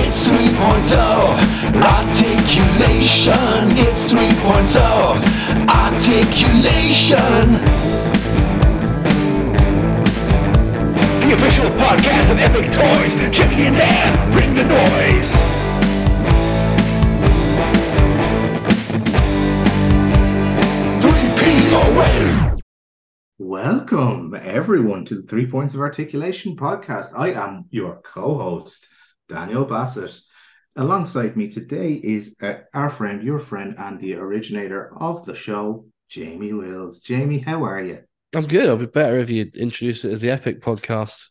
[0.00, 1.00] It's 3.0
[1.82, 3.32] articulation.
[3.78, 5.16] It's 3.0
[5.68, 7.48] articulation.
[11.24, 13.14] The official podcast of Epic Toys.
[13.34, 15.32] Jimmy and Dan, bring the noise.
[21.00, 21.28] Three
[21.70, 22.47] POA.
[23.62, 27.08] Welcome, everyone, to the Three Points of Articulation podcast.
[27.18, 28.86] I am your co host,
[29.28, 30.16] Daniel Bassett.
[30.76, 35.86] Alongside me today is uh, our friend, your friend, and the originator of the show,
[36.08, 37.00] Jamie Wills.
[37.00, 37.98] Jamie, how are you?
[38.32, 38.68] I'm good.
[38.68, 41.24] I'll be better if you introduce it as the Epic podcast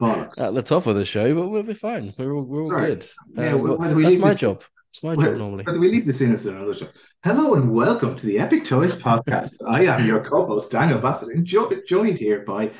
[0.00, 0.40] Bollocks.
[0.40, 2.14] at the top of the show, but we'll be fine.
[2.16, 2.94] We're all, we're all Sorry.
[2.94, 3.06] good.
[3.34, 4.62] Yeah, Uh, well, well, we that's my job.
[4.92, 5.64] It's my job normally.
[5.78, 6.88] we leave this in as another show.
[7.22, 9.54] Hello and welcome to the Epic Toys podcast.
[9.64, 12.72] I am your co host, Daniel Bassett, and jo- joined here by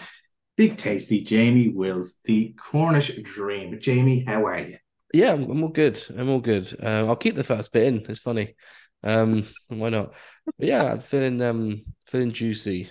[0.57, 3.79] Big Tasty Jamie Wills, the Cornish Dream.
[3.81, 4.77] Jamie, how are you?
[5.15, 6.03] Yeah, I'm, I'm all good.
[6.19, 6.77] I'm all good.
[6.83, 8.05] Uh, I'll keep the first bit in.
[8.09, 8.57] It's funny.
[9.05, 10.13] Um, why not?
[10.59, 12.91] But yeah, I'm feeling um feeling juicy.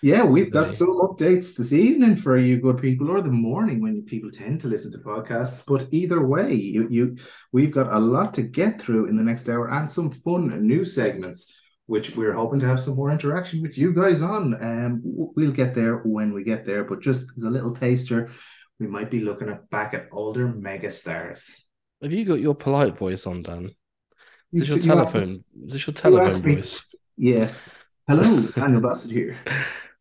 [0.00, 4.02] Yeah, we've got some updates this evening for you good people, or the morning when
[4.04, 5.64] people tend to listen to podcasts.
[5.66, 7.16] But either way, you, you
[7.50, 10.84] we've got a lot to get through in the next hour and some fun new
[10.84, 11.52] segments,
[11.86, 14.54] which we're hoping to have some more interaction with you guys on.
[14.62, 18.30] Um, we'll get there when we get there, but just as a little taster,
[18.78, 21.60] we might be looking at back at older megastars.
[22.00, 23.70] Have you got your polite voice on, Dan?
[24.52, 25.44] Is this your should- you asked- telephone?
[25.66, 26.84] Is this your you telephone me- voice?
[27.16, 27.50] Yeah.
[28.06, 29.36] Hello, Daniel Bassett here.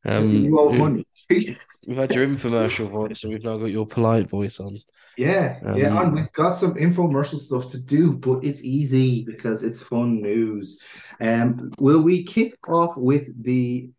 [0.05, 1.07] Um, you owe we- money.
[1.29, 4.79] we've had your infomercial voice, and we've now got your polite voice on.
[5.17, 9.63] Yeah, yeah, Um, and we've got some infomercial stuff to do, but it's easy because
[9.63, 10.79] it's fun news.
[11.19, 13.89] Um, will we kick off with the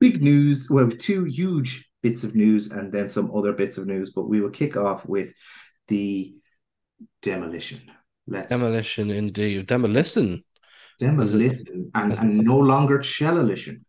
[0.00, 0.70] big news?
[0.70, 4.40] Well, two huge bits of news and then some other bits of news, but we
[4.40, 5.34] will kick off with
[5.88, 6.34] the
[7.20, 7.82] demolition.
[8.26, 9.66] Let's Demolition, indeed.
[9.66, 10.42] Demolition.
[10.98, 13.82] demolition and, and no longer chellolition.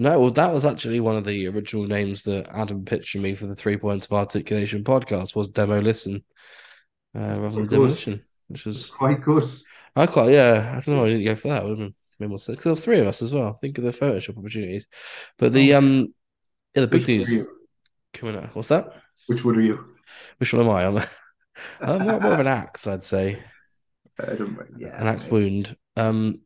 [0.00, 3.34] No, well, that was actually one of the original names that Adam pitched to me
[3.34, 6.24] for the Three Points of Articulation podcast was Demo Listen,
[7.14, 9.44] uh, rather than Demolition, which was Quite good.
[9.94, 10.74] I quite yeah.
[10.74, 11.04] I don't know.
[11.04, 11.64] I didn't go for that.
[11.64, 13.52] Would have been more because there was three of us as well.
[13.52, 14.86] Think of the Photoshop opportunities,
[15.36, 15.78] but the Oh.
[15.78, 16.14] um
[16.74, 17.48] yeah the big Which news
[18.14, 18.54] coming out.
[18.56, 18.94] What's that?
[19.26, 19.84] Which one are you?
[20.38, 20.86] Which one am I?
[20.86, 21.06] I'm,
[21.82, 23.42] I'm more, more of an axe, I'd say.
[24.18, 25.76] I don't, yeah, an axe wound.
[25.96, 26.40] Um,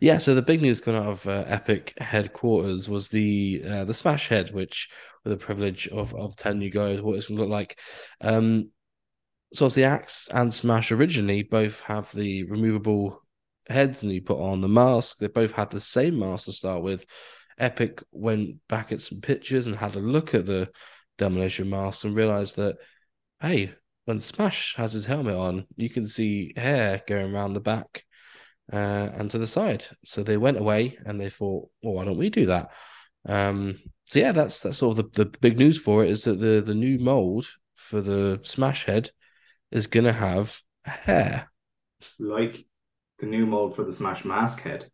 [0.00, 0.18] yeah.
[0.18, 4.28] So the big news coming out of uh, Epic headquarters was the uh, the Smash
[4.28, 4.90] Head, which
[5.24, 7.78] with the privilege of of telling you guys what it's going to look like.
[8.20, 8.70] Um,
[9.52, 13.22] so the Axe and Smash originally both have the removable
[13.68, 15.18] heads, and you put on the mask.
[15.18, 17.06] They both had the same mask to start with.
[17.58, 20.70] Epic went back at some pictures and had a look at the
[21.18, 22.76] demolition mask and realized that
[23.40, 23.72] hey,
[24.04, 28.04] when Smash has his helmet on, you can see hair going around the back
[28.72, 29.84] uh, and to the side.
[30.04, 32.70] So they went away and they thought, well, why don't we do that?
[33.26, 36.40] Um, so yeah, that's that's sort of the, the big news for it is that
[36.40, 37.46] the the new mold
[37.76, 39.10] for the Smash head
[39.70, 41.50] is gonna have hair
[42.18, 42.64] like
[43.18, 44.90] the new mold for the Smash Mask head.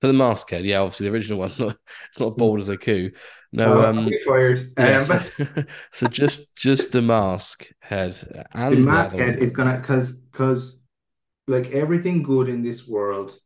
[0.00, 0.64] for the mask head.
[0.64, 1.52] Yeah, obviously the original one.
[2.10, 3.10] It's not bold as a coup.
[3.52, 4.58] No, Oh, um, fired.
[4.78, 8.16] yeah, Um, so, so just just the mask head
[8.52, 10.78] and the mask head is gonna because because
[11.46, 13.36] like everything good in this world,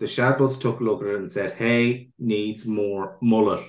[0.00, 3.64] the Shadbolts took a look at it and said, "Hey, needs more mullet."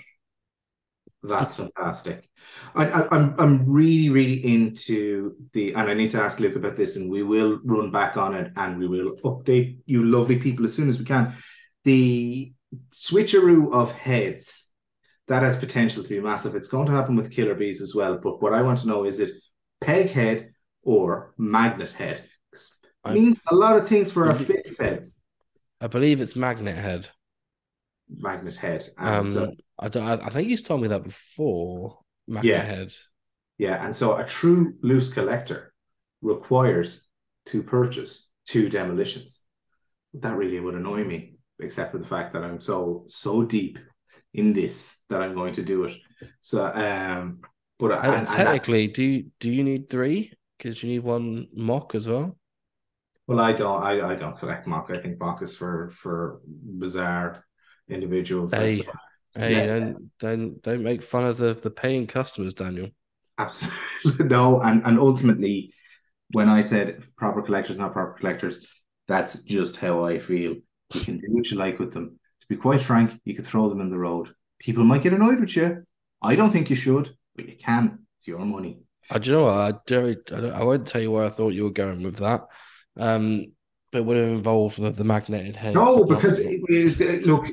[1.24, 2.30] That's fantastic.
[2.74, 6.76] I, I, I'm I'm really really into the and I need to ask Luke about
[6.76, 10.66] this, and we will run back on it and we will update you lovely people
[10.66, 11.34] as soon as we can.
[11.84, 12.54] The
[12.92, 14.66] switcheroo of heads
[15.28, 16.56] that has potential to be massive.
[16.56, 18.18] It's going to happen with Killer Bees as well.
[18.18, 19.34] But what I want to know is it
[19.82, 20.54] peg head
[20.84, 22.28] or magnet head?
[23.06, 25.22] I- means a lot of things for our fit heads.
[25.82, 27.10] I believe it's magnet head.
[28.10, 28.88] Magnet head.
[28.98, 30.04] And Um, so, I don't.
[30.04, 32.00] I, I think he's told me that before.
[32.28, 32.64] Magnet Yeah.
[32.64, 32.94] head.
[33.58, 35.74] yeah, and so a true loose collector
[36.22, 37.08] requires
[37.48, 39.44] to purchase two demolitions.
[40.16, 43.78] That really would annoy me, except for the fact that I'm so so deep
[44.34, 45.94] in this that I'm going to do it.
[46.42, 47.42] So um
[47.78, 50.32] but Uh, and- and that- technically, do you do you need three?
[50.58, 52.38] Because you need one mock as well.
[53.28, 53.82] Well, I don't.
[53.84, 54.90] I, I don't collect mock.
[54.92, 57.44] I think mock is for for bizarre
[57.90, 58.54] individuals.
[58.54, 58.84] Hey, so-
[59.36, 59.66] hey, Yeah.
[59.80, 62.90] don't don't don't make fun of the the paying customers, Daniel.
[63.38, 64.62] absolutely no.
[64.62, 65.74] And and ultimately,
[66.32, 68.66] when I said proper collectors, not proper collectors,
[69.08, 70.56] that's just how I feel.
[70.94, 72.20] You can do what you like with them.
[72.42, 74.34] To be quite frank, you could throw them in the road.
[74.60, 75.84] People might get annoyed with you.
[76.22, 78.06] I don't think you should, but you can.
[78.20, 78.82] It's your money.
[79.10, 81.30] I do you know what I don't, I don't I won't tell you where I
[81.30, 82.42] thought you were going with that.
[82.98, 83.48] Um,
[83.92, 85.74] but would have involved the, the magneted head.
[85.76, 87.46] No, because it, it- look,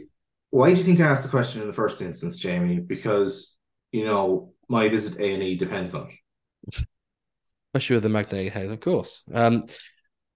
[0.50, 2.78] why do you think I asked the question in the first instance, Jamie?
[2.80, 3.54] Because
[3.92, 6.84] you know my visit A and E depends on it.
[7.74, 9.22] especially with the magnetic head, of course.
[9.32, 9.64] Um,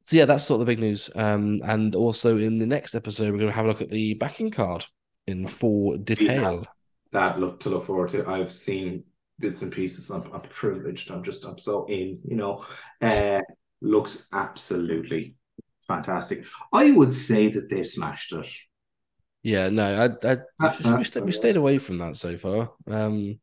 [0.05, 1.11] so yeah, that's sort of the big news.
[1.15, 4.15] Um, and also in the next episode, we're going to have a look at the
[4.15, 4.87] backing card
[5.27, 6.65] in full detail.
[7.13, 8.29] That look to look forward to.
[8.29, 9.05] I've seen
[9.39, 10.11] bits and pieces.
[10.11, 11.11] I'm, I'm privileged.
[11.11, 12.21] I'm just I'm so in.
[12.25, 12.65] You know,
[13.03, 13.41] uh,
[13.81, 15.37] looks absolutely
[15.87, 16.47] fantastic.
[16.73, 18.51] I would say that they've smashed it.
[19.43, 22.73] Yeah, no, I, I Uh, we, sta- we stayed away from that so far.
[22.89, 23.39] Um,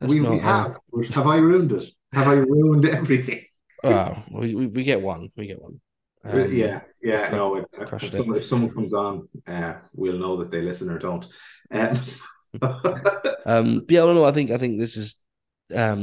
[0.00, 0.78] We, not, we uh, have.
[0.92, 1.90] but Have I ruined it?
[2.12, 3.44] Have I ruined everything?
[3.82, 5.30] Oh, we, we we get one.
[5.36, 5.80] We get one.
[6.24, 7.56] Um, yeah, yeah, no.
[7.56, 7.64] If,
[8.02, 11.26] if, someone, if someone comes on, uh, we'll know that they listen or don't.
[11.70, 12.00] Um,
[13.46, 14.24] Um, yeah, I don't know.
[14.24, 15.16] I think I think this is
[15.74, 16.02] um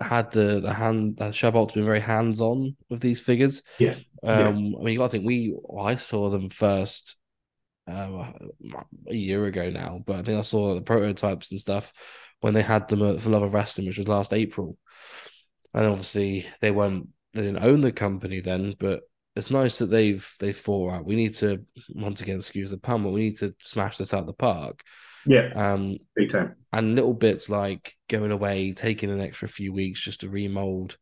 [0.00, 3.62] had the the hand that Shadbolt's been very hands on with these figures.
[3.78, 4.48] Yeah, yeah.
[4.48, 7.16] Um, I mean, you got to think we I saw them first
[7.88, 8.32] uh,
[9.08, 11.92] a year ago now, but I think I saw the prototypes and stuff
[12.40, 14.76] when they had them at for Love of Wrestling, which was last April.
[15.74, 19.02] And obviously they weren't they didn't own the company then, but
[19.36, 21.04] it's nice that they've they've thought right.
[21.04, 24.20] We need to once again excuse the pun, but we need to smash this out
[24.20, 24.82] of the park.
[25.26, 26.56] Yeah, Um, big time.
[26.72, 30.96] and little bits like going away, taking an extra few weeks just to remold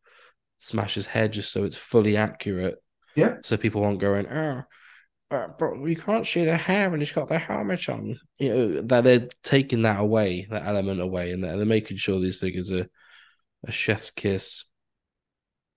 [0.59, 2.77] Smash's head just so it's fully accurate.
[3.15, 3.37] Yeah.
[3.45, 4.63] So people won't go in, oh,
[5.31, 8.19] but we can't see the hair and he's got the helmet on.
[8.39, 12.21] You know, that they're taking that away, that element away, and they're, they're making sure
[12.21, 12.89] these figures are
[13.67, 14.65] a chef's kiss.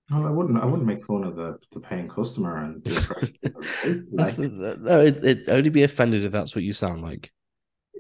[0.10, 0.62] No, I wouldn't.
[0.62, 4.02] I wouldn't make fun of the, the paying customer and do impressions of it.
[4.14, 7.32] That's Like, no, it, it only be offended if that's what you sound like.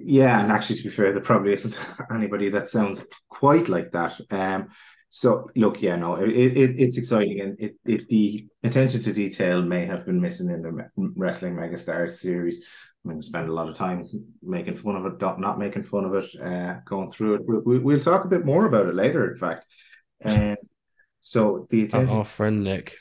[0.05, 1.77] Yeah, and actually, to be fair, there probably isn't
[2.13, 4.19] anybody that sounds quite like that.
[4.29, 4.69] Um,
[5.09, 9.61] so look, yeah, no, it, it it's exciting, and it, it the attention to detail
[9.61, 12.65] may have been missing in the wrestling megastars series.
[13.03, 14.07] I mean, we spend a lot of time
[14.41, 17.41] making fun of it, not making fun of it, uh, going through it.
[17.47, 19.65] We, we, we'll talk a bit more about it later, in fact.
[20.23, 20.55] Um,
[21.19, 22.97] so the attention Our friend Nick.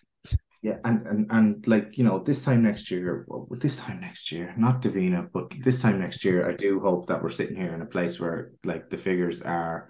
[0.62, 4.52] Yeah, and and and like you know, this time next year, this time next year,
[4.58, 7.80] not Davina, but this time next year, I do hope that we're sitting here in
[7.80, 9.88] a place where like the figures are,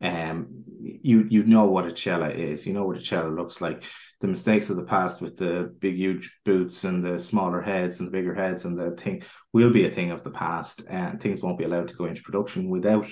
[0.00, 3.82] um, you you know what a cella is, you know what a cella looks like.
[4.20, 8.06] The mistakes of the past with the big huge boots and the smaller heads and
[8.06, 11.42] the bigger heads and the thing will be a thing of the past, and things
[11.42, 13.08] won't be allowed to go into production without,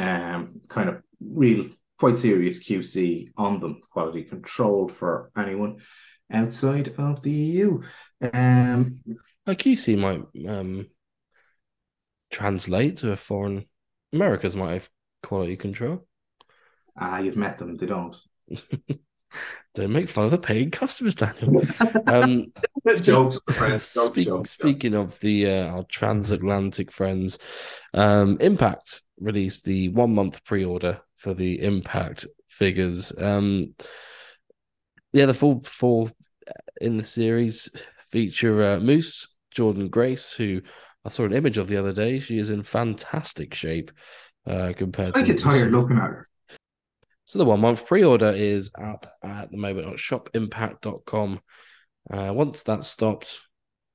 [0.00, 1.66] um, kind of real
[2.00, 5.76] quite serious QC on them, quality controlled for anyone
[6.32, 7.82] outside of the EU.
[8.32, 9.00] Um,
[9.46, 10.86] Like QC might um
[12.30, 13.64] translate to a foreign
[14.12, 14.90] America's might have
[15.22, 16.06] quality control.
[16.96, 18.16] ah, you've met them, they don't.
[19.74, 21.62] Don't make fun of the paying customers, Daniel.
[22.08, 22.52] Um,
[22.84, 23.94] That's jokes, friends.
[23.94, 27.38] Jokes, speak- jokes, speaking of the uh, our transatlantic friends,
[27.94, 33.12] um, Impact released the one month pre order for the Impact figures.
[33.16, 33.62] Um,
[35.12, 36.10] yeah, the full four
[36.80, 37.68] in the series
[38.10, 40.62] feature uh, Moose, Jordynne Grace, who
[41.04, 42.20] I saw an image of the other day.
[42.20, 43.90] She is in fantastic shape
[44.46, 46.26] uh, compared I to get tired looking at her.
[47.24, 51.40] so the one month pre-order is up at the moment on shopimpact.com.
[52.10, 53.40] Uh, once that's stopped,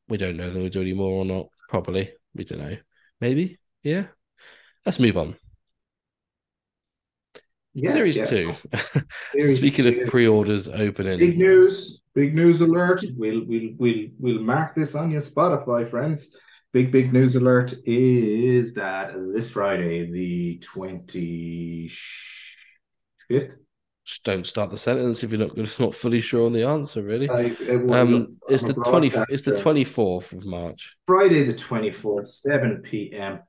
[0.07, 1.47] we don't know if we'll do any more or not.
[1.69, 2.11] Probably.
[2.35, 2.77] We don't know.
[3.19, 3.59] Maybe.
[3.83, 4.07] Yeah.
[4.85, 5.35] Let's move on.
[7.75, 8.25] Yeah, Series yeah.
[8.25, 8.53] two.
[9.37, 10.01] Series Speaking two.
[10.03, 11.19] of pre-orders opening.
[11.19, 13.03] Big news, big news alert.
[13.17, 16.29] We'll we'll we'll we'll mark this on your Spotify, friends.
[16.71, 21.91] Big big news alert is that this Friday, the twenty
[23.27, 23.57] fifth.
[24.05, 27.27] Just don't start the sentence if you're not not fully sure on the answer, really.
[27.27, 29.11] Um, Um, it's the twenty.
[29.29, 30.95] It's the twenty fourth of March.
[31.07, 33.39] Friday the 24th, 7 p.m.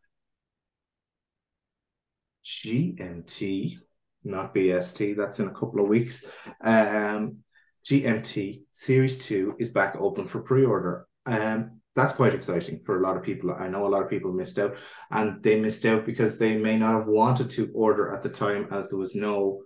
[2.45, 3.78] GMT,
[4.26, 5.16] not BST.
[5.16, 6.25] That's in a couple of weeks.
[6.61, 7.38] Um,
[7.85, 11.06] GMT Series 2 is back open for pre order.
[11.25, 13.56] Um, that's quite exciting for a lot of people.
[13.59, 14.76] I know a lot of people missed out,
[15.11, 18.68] and they missed out because they may not have wanted to order at the time
[18.71, 19.62] as there was no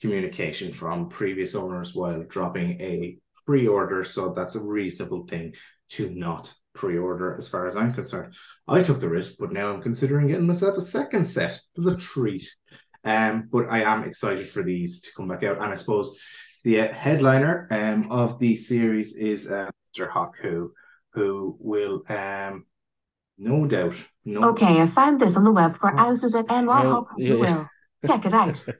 [0.00, 4.04] communication from previous owners while dropping a pre order.
[4.04, 5.54] So that's a reasonable thing
[5.90, 8.34] to not pre order, as far as I'm concerned.
[8.66, 11.60] I took the risk, but now I'm considering getting myself a second set.
[11.76, 12.48] Was a treat.
[13.04, 15.58] Um, but I am excited for these to come back out.
[15.58, 16.18] And I suppose
[16.64, 20.10] the uh, headliner um, of the series is uh, Mr.
[20.10, 20.70] Haku,
[21.12, 22.66] who will um,
[23.36, 26.64] no doubt, no Okay, I found this on the web for houses at NY.
[26.64, 27.68] Well, Hope you will.
[28.06, 28.64] Check it out.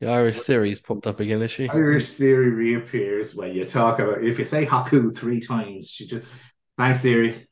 [0.00, 1.68] The Irish series popped up again, is she?
[1.68, 6.26] Irish Siri reappears when you talk about if you say Haku three times, she just
[6.76, 7.48] thanks Siri.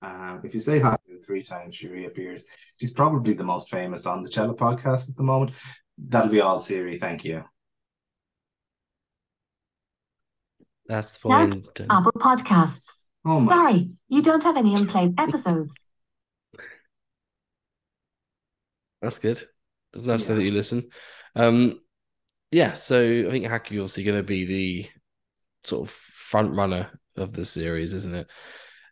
[0.00, 2.42] Um, if you say Haku three times, she reappears.
[2.80, 5.52] She's probably the most famous on the Cello podcast at the moment.
[5.98, 6.98] That'll be all Siri.
[6.98, 7.44] Thank you.
[10.86, 11.64] That's fine.
[11.88, 13.04] Apple Podcasts.
[13.24, 13.46] Oh my!
[13.46, 15.88] Sorry, you don't have any unplayed episodes.
[19.02, 19.42] That's good.
[19.94, 20.36] It's nice to Yeah.
[20.38, 20.88] that you listen.
[21.36, 21.80] Um,
[22.50, 24.90] yeah, so I think Haku obviously going to be the
[25.64, 28.30] sort of front runner of the series, isn't it?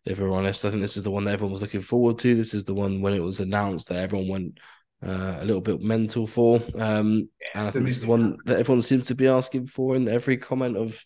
[0.09, 2.35] If we're honest, I think this is the one that everyone was looking forward to.
[2.35, 4.59] This is the one when it was announced that everyone went
[5.07, 6.57] uh, a little bit mental for.
[6.75, 9.97] Um, and I think this is the one that everyone seems to be asking for
[9.97, 11.05] in every comment of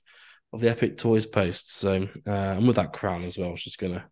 [0.53, 1.73] of the Epic Toys posts.
[1.73, 4.05] So, uh, and with that crown as well, it's just gonna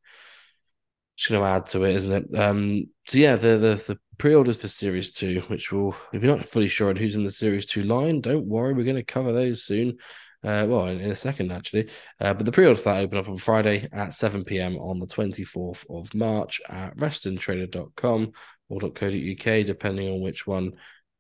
[1.17, 2.39] just gonna add to it, isn't it?
[2.39, 6.45] Um, so yeah, the the the pre-orders for Series Two, which will, if you're not
[6.47, 9.63] fully sure on who's in the Series Two line, don't worry, we're gonna cover those
[9.63, 9.99] soon.
[10.43, 11.89] Uh, well, in, in a second actually.
[12.21, 14.77] Uh, but the pre-order for that open up on Friday at 7 p.m.
[14.77, 18.33] on the 24th of March at wrestlingtrader.com
[18.69, 20.73] or .co.uk, depending on which one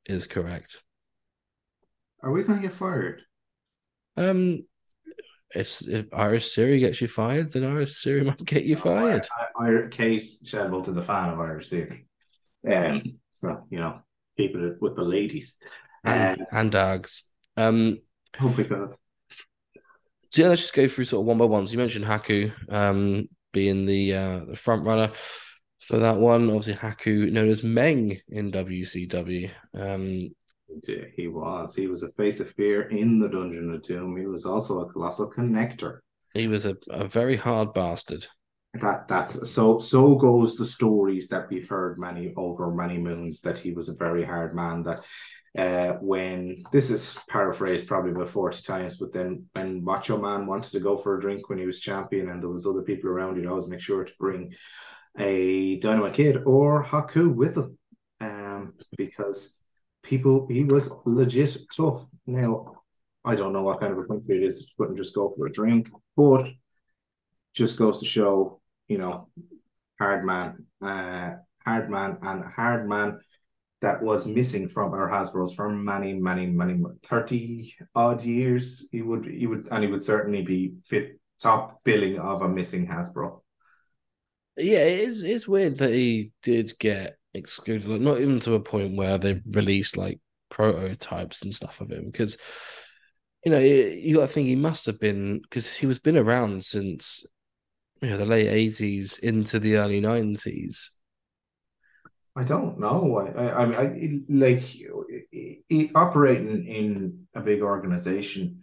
[0.07, 0.79] is correct.
[2.23, 3.23] Are we going to get fired?
[4.17, 4.65] Um,
[5.55, 9.27] if if Irish Siri gets you fired, then Irish Siri might get you fired.
[9.59, 12.07] I, I, Kate Shadbolt is a fan of Irish Siri.
[12.71, 14.00] Um, so you know,
[14.37, 15.57] keep it with the ladies.
[16.05, 17.23] and, Um, and dogs.
[17.57, 17.99] Um,
[18.41, 18.95] oh my god!
[20.31, 21.67] So yeah, let's just go through sort of one by one.
[21.67, 25.13] So you mentioned Haku um, being the uh, the front runner
[25.81, 26.49] for that one.
[26.49, 29.51] Obviously, Haku known as Meng in WCW.
[29.75, 30.31] Um,
[30.87, 31.75] Yeah, He was.
[31.75, 34.17] He was a face of fear in the Dungeon of Doom.
[34.17, 35.99] He was also a colossal connector.
[36.33, 38.27] he was a, a very hard bastard.
[38.75, 43.59] That that's so so goes the stories that we've heard many over many moons that
[43.59, 45.01] he was a very hard man that
[45.59, 50.71] uh when this is paraphrased probably about 40 times but then when Macho Man wanted
[50.73, 53.37] to go for a drink when he was champion and there was other people around
[53.37, 54.54] he'd always make sure to bring
[55.19, 57.76] a Dynamite Kid or Haku with him
[58.21, 59.57] um because
[60.02, 62.07] people he was legit tough.
[62.26, 62.73] Now
[63.25, 65.47] I don't know what kind of a country it is that couldn't just go for
[65.47, 66.49] a drink but
[67.54, 69.28] just goes to show, you know,
[69.99, 71.33] hard man, uh,
[71.64, 73.21] hard man, and hard man
[73.81, 78.89] that was missing from our Hasbro's for many, many, many, thirty odd years.
[78.93, 82.87] He would, he would, and he would certainly be fit top billing of a missing
[82.87, 83.41] Hasbro.
[84.57, 85.23] Yeah, it is.
[85.23, 89.43] It's weird that he did get excluded, like, not even to a point where they've
[89.47, 90.21] released like
[90.51, 92.07] prototypes and stuff of him.
[92.07, 92.37] Because
[93.45, 96.63] you know, you got to think he must have been because he was been around
[96.63, 97.25] since
[98.03, 100.91] you know the late eighties into the early nineties.
[102.40, 103.18] I don't know.
[103.18, 108.62] I, I, I I, like he, he, operating in a big organization,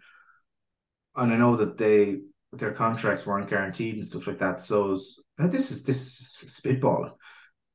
[1.15, 2.17] and I know that they
[2.53, 4.61] their contracts weren't guaranteed and stuff like that.
[4.61, 4.97] So
[5.37, 5.99] uh, this is this
[6.43, 7.11] is spitballing,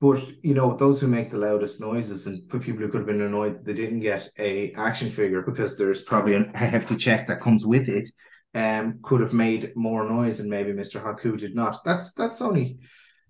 [0.01, 3.21] but you know those who make the loudest noises and people who could have been
[3.21, 7.41] annoyed that they didn't get a action figure because there's probably a hefty check that
[7.41, 8.09] comes with it.
[8.55, 11.01] Um, could have made more noise and maybe Mr.
[11.01, 11.77] Haku did not.
[11.85, 12.81] That's that's only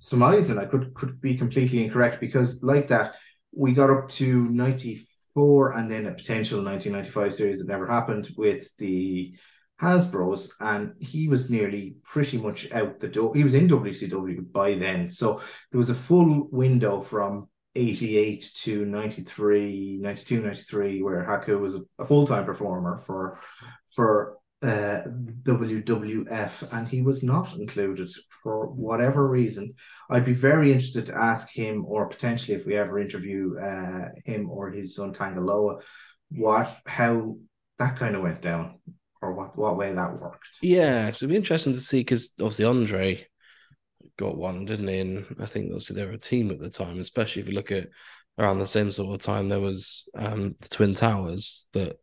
[0.02, 0.58] surmising.
[0.58, 3.14] I could could be completely incorrect because like that,
[3.52, 8.68] we got up to 94 and then a potential 1995 series that never happened with
[8.78, 9.34] the
[9.80, 13.34] Hasbro's, and he was nearly pretty much out the door.
[13.34, 15.08] He was in WCW by then.
[15.08, 15.40] So
[15.70, 22.04] there was a full window from 88 to 93, 92, 93, where Haku was a
[22.04, 23.38] full-time performer for
[23.90, 25.02] for uh,
[25.42, 28.10] WWF, and he was not included
[28.42, 29.74] for whatever reason.
[30.08, 34.48] I'd be very interested to ask him, or potentially if we ever interview uh, him
[34.48, 35.82] or his son Tangaloa,
[36.30, 37.36] what how
[37.78, 38.78] that kind of went down,
[39.20, 40.58] or what what way that worked.
[40.62, 43.26] Yeah, so it'd be interesting to see because obviously Andre
[44.16, 45.00] got one, didn't he?
[45.00, 47.72] And I think obviously they were a team at the time, especially if you look
[47.72, 47.88] at
[48.38, 51.98] around the same sort of time there was um the Twin Towers that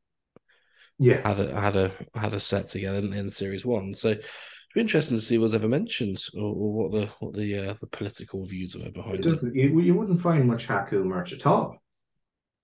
[1.00, 3.96] Yeah, had a had a had a set together in, in series one.
[3.96, 4.26] So it'd
[4.76, 7.88] be interesting to see what's ever mentioned or, or what the what the uh, the
[7.88, 9.24] political views were behind it it.
[9.24, 9.56] doesn't.
[9.56, 11.78] You, you wouldn't find much Haku merch at all.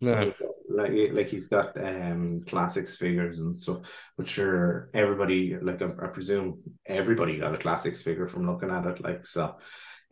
[0.02, 0.34] No.
[0.70, 6.08] like like he's got um classics figures and stuff but sure everybody like I, I
[6.08, 9.56] presume everybody got a classics figure from looking at it like so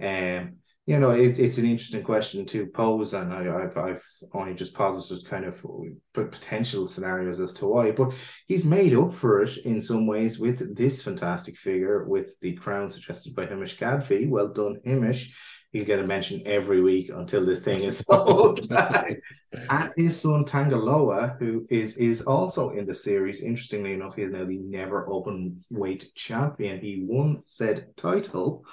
[0.01, 4.54] um you know it, it's an interesting question to pose and I, I've, I've only
[4.54, 5.66] just posited kind of
[6.13, 8.13] potential scenarios as to why but
[8.48, 12.90] he's made up for it in some ways with this fantastic figure with the crown
[12.90, 15.34] suggested by Hamish Cadfy well done Hamish
[15.74, 18.72] he'll get a mention every week until this thing is sold.
[18.72, 23.42] and his son Tangaloa, who is is also in the series.
[23.42, 26.80] Interestingly enough, he is now the never open weight champion.
[26.80, 28.66] He won said title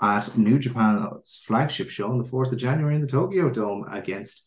[0.00, 4.44] at New Japan's flagship show on the 4th of January in the Tokyo Dome against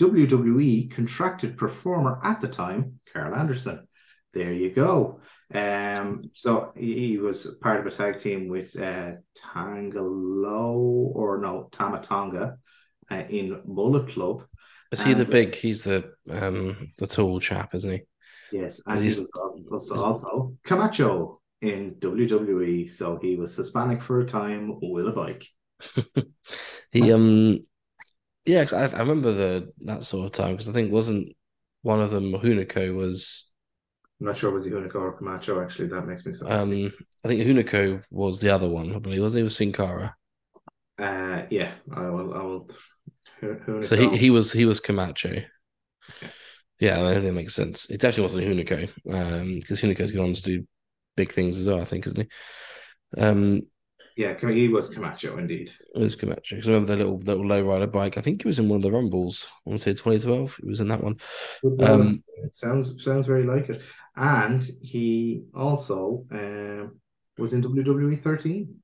[0.00, 3.86] WWE contracted performer at the time, Karl Anderson.
[4.32, 5.20] There you go.
[5.52, 10.74] Um, so he, was part of a tag team with uh, Tangalo
[11.14, 12.56] or no Tama Tonga
[13.10, 14.44] uh, in Bullet Club.
[14.90, 15.54] Is he the big?
[15.54, 18.02] He's the um the tall chap, isn't he?
[18.52, 19.22] Yes, and he He's-
[19.70, 22.88] also, also Camacho in WWE.
[22.88, 25.46] So he was Hispanic for a time with a bike.
[26.92, 27.66] He um
[28.46, 31.36] yeah, 'cause I, I remember the that sort of time because I think wasn't
[31.82, 33.52] one of them Hunico was
[34.20, 35.60] I'm not sure was he Hunico or Camacho.
[35.62, 36.46] Actually, that makes me so.
[36.46, 36.92] um
[37.24, 39.44] I think Hunico was the other one, I believe, wasn't he?
[39.44, 40.16] Was Sin Cara.
[40.98, 42.34] Uh, yeah, I will.
[42.34, 42.70] I will.
[43.42, 43.82] Hunico.
[43.82, 45.42] So he, he was he was Camacho.
[46.80, 47.88] Yeah, I think that makes sense.
[47.90, 50.66] It definitely wasn't Hunico, um, because Hunico's gone on to do
[51.16, 52.28] big things as well, I think, isn't
[53.16, 53.20] he?
[53.20, 53.62] Um,
[54.16, 55.70] yeah, he was Camacho indeed.
[55.94, 56.56] it was Camacho.
[56.56, 58.18] Because I remember the little little low rider bike.
[58.18, 59.46] I think he was in one of the Rumbles.
[59.66, 60.56] I want to say 2012.
[60.62, 61.16] He was in that one.
[61.80, 63.80] Um, sounds sounds very like it.
[64.14, 67.00] And he also um,
[67.38, 68.74] was in WWE 13.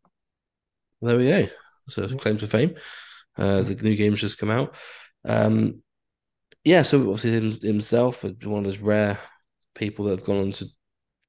[1.02, 1.48] There we go.
[1.88, 2.76] So claim to fame.
[3.38, 4.74] Uh, as the new games just come out.
[5.24, 5.82] Um,
[6.64, 9.18] yeah, so obviously him, himself, uh, one of those rare
[9.74, 10.66] people that have gone on to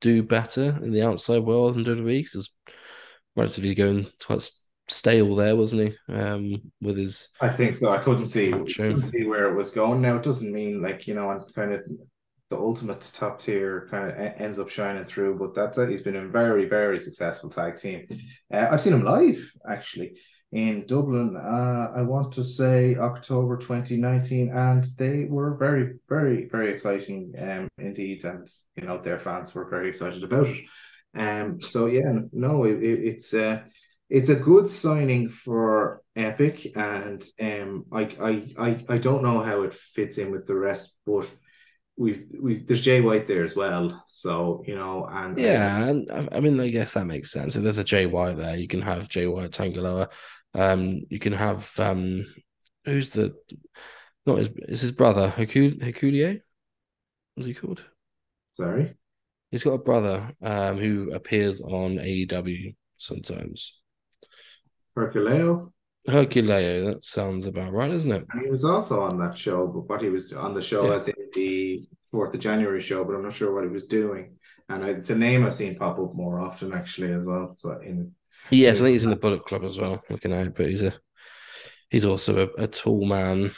[0.01, 2.23] do better in the outside world than WWE.
[2.23, 2.51] 'cause He was
[3.35, 4.49] relatively going quite
[4.87, 6.13] stale there, wasn't he?
[6.13, 7.91] Um, with his I think so.
[7.91, 10.01] I couldn't see couldn't see where it was going.
[10.01, 11.81] Now it doesn't mean like you know, I'm kind of
[12.49, 15.89] the ultimate top tier kind of ends up shining through, but that's it.
[15.89, 18.07] He's been a very very successful tag team.
[18.51, 20.17] Uh, I've seen him live actually
[20.51, 21.35] in Dublin.
[21.37, 27.67] Uh, I want to say October 2019, and they were very very very exciting um
[27.77, 30.63] indeed, and you know their fans were very excited about it.
[31.15, 33.61] Um, so yeah, no, it, it, it's uh
[34.09, 39.61] it's a good signing for Epic, and um, I, I, I, I don't know how
[39.61, 41.29] it fits in with the rest, but
[41.95, 46.27] we've, we there's Jay White there as well, so you know, and yeah, and I,
[46.37, 47.55] I mean, I guess that makes sense.
[47.55, 50.07] If there's a Jay White there, you can have Jay White Tangaloa.
[50.53, 52.25] Um, you can have um,
[52.85, 53.35] who's the
[54.25, 56.41] not his is his brother Haku Hakulie?
[57.35, 57.83] What's he called?
[58.53, 58.95] sorry,
[59.51, 63.79] He's got a brother um who appears on AEW sometimes.
[64.97, 65.71] Hikuleo,
[66.07, 68.25] Hikuleo, that sounds about right, isn't it?
[68.31, 70.95] and he was also on that show, but what he was on the show Yeah.
[70.95, 74.35] as in the Fourth of January show, but I'm not sure what he was doing,
[74.67, 77.53] and it's a name I've seen pop up more often actually as well.
[77.57, 78.13] So in
[78.51, 80.93] Yes, I think he's in the Bullet Club as well, looking out, but he's a
[81.89, 83.51] he's also a, a tall man.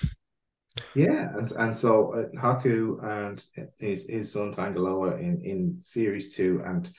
[0.96, 3.44] Yeah, and and so uh, Haku and
[3.80, 6.90] his his son Tangaloa in in series two, and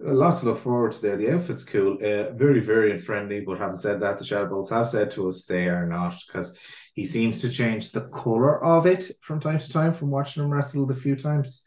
[0.00, 1.16] lots to look forward to there.
[1.16, 3.40] The outfit's cool, uh, very very friendly.
[3.40, 6.56] But having said that, the Shadbolts have said to us they are not because
[6.94, 10.50] he seems to change the color of it from time to time from watching him
[10.50, 11.64] wrestle the few times.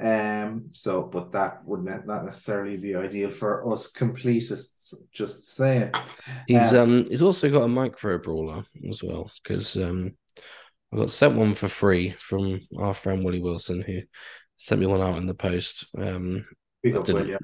[0.00, 4.94] Um, so but that would not necessarily be ideal for us completists.
[5.12, 5.92] Just saying.
[6.46, 10.12] He's Uh, um he's also got a micro brawler as well because um
[10.92, 14.00] I got sent one for free from our friend Willie Wilson who
[14.56, 15.84] sent me one out in the post.
[15.96, 16.44] Um,
[16.82, 17.36] didn't- Will, yeah.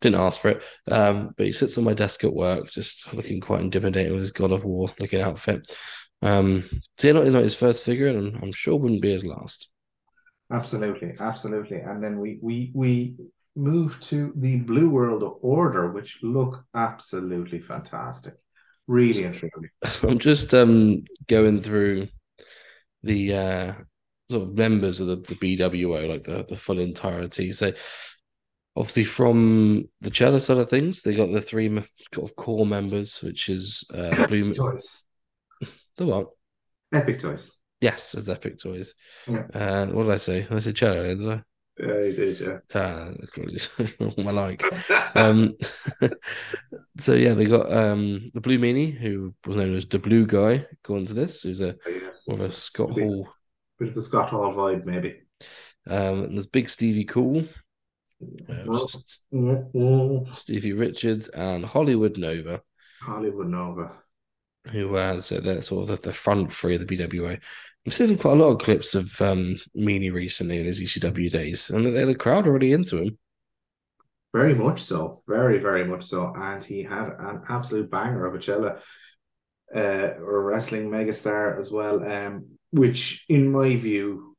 [0.00, 0.62] didn't ask for it.
[0.90, 4.30] Um, but he sits on my desk at work, just looking quite intimidating with his
[4.30, 5.66] God of War looking outfit.
[6.22, 6.64] Um,
[6.98, 9.70] so yeah, not, not his first figure, and I'm, I'm sure wouldn't be his last.
[10.50, 11.78] Absolutely, absolutely.
[11.78, 13.16] And then we we we
[13.56, 18.34] move to the Blue World Order, which look absolutely fantastic.
[18.86, 19.70] Really and truly.
[20.02, 22.08] I'm just um going through
[23.02, 23.74] the uh
[24.30, 27.52] sort of members of the, the BWO, like the, the full entirety.
[27.52, 27.72] So
[28.76, 31.68] obviously from the Chella side of things, they got the three
[32.14, 35.02] sort of core members, which is uh Blue Toys.
[35.96, 36.28] the what?
[36.92, 37.50] Epic toys.
[37.86, 38.94] Yes, as Epic Toys.
[39.28, 39.46] Yeah.
[39.54, 40.46] Uh, what did I say?
[40.50, 41.42] I said Chella, did I?
[41.78, 42.58] Yeah, you did, yeah.
[42.74, 43.10] Ah,
[44.18, 44.64] my like.
[45.14, 45.56] Um,
[46.98, 50.66] so yeah, they got um the Blue Meanie, who was known as the Blue Guy,
[50.82, 53.28] going to this, who's a yes, one of Scott a bit, Hall.
[53.78, 55.20] bit of a Scott Hall vibe, maybe.
[55.86, 57.46] Um, and there's Big Stevie Cool,
[58.48, 58.96] uh, which
[59.32, 62.62] Mm, Stevie Richards, and Hollywood Nova,
[63.00, 64.02] Hollywood Nova.
[64.72, 67.40] who uh, they're sort of the, the front three of the BWA.
[67.86, 71.70] I've seen quite a lot of clips of um Meanie recently in his ECW days,
[71.70, 73.18] and the, the crowd already into him.
[74.32, 75.22] Very much so.
[75.26, 76.32] Very, very much so.
[76.36, 78.78] And he had an absolute banger of a Chella.
[79.74, 84.36] uh, or wrestling megastar as well, um, which in my view,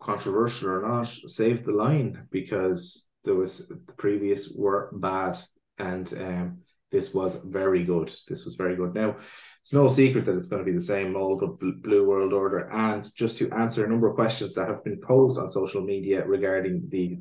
[0.00, 5.38] controversial or not, saved the line because there was the previous were bad
[5.78, 6.58] and um,
[6.90, 8.10] this was very good.
[8.26, 8.94] This was very good.
[8.94, 9.16] Now,
[9.62, 12.70] it's no secret that it's going to be the same old Blue World Order.
[12.72, 16.24] And just to answer a number of questions that have been posed on social media
[16.26, 17.18] regarding the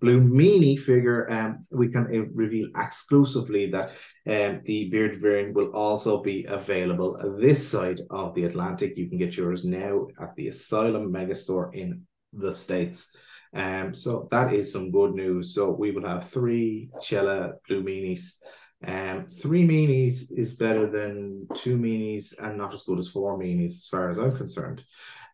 [0.00, 3.90] Blue Meanie figure, um, we can uh, reveal exclusively that
[4.26, 8.96] um, the beard variant will also be available this side of the Atlantic.
[8.96, 13.10] You can get yours now at the Asylum Megastore in the States.
[13.52, 15.54] Um, so that is some good news.
[15.54, 18.36] So we will have three Chella Blue Meanies.
[18.86, 23.76] Um, three meanies is better than two meanies and not as good as four meanies,
[23.76, 24.84] as far as I'm concerned.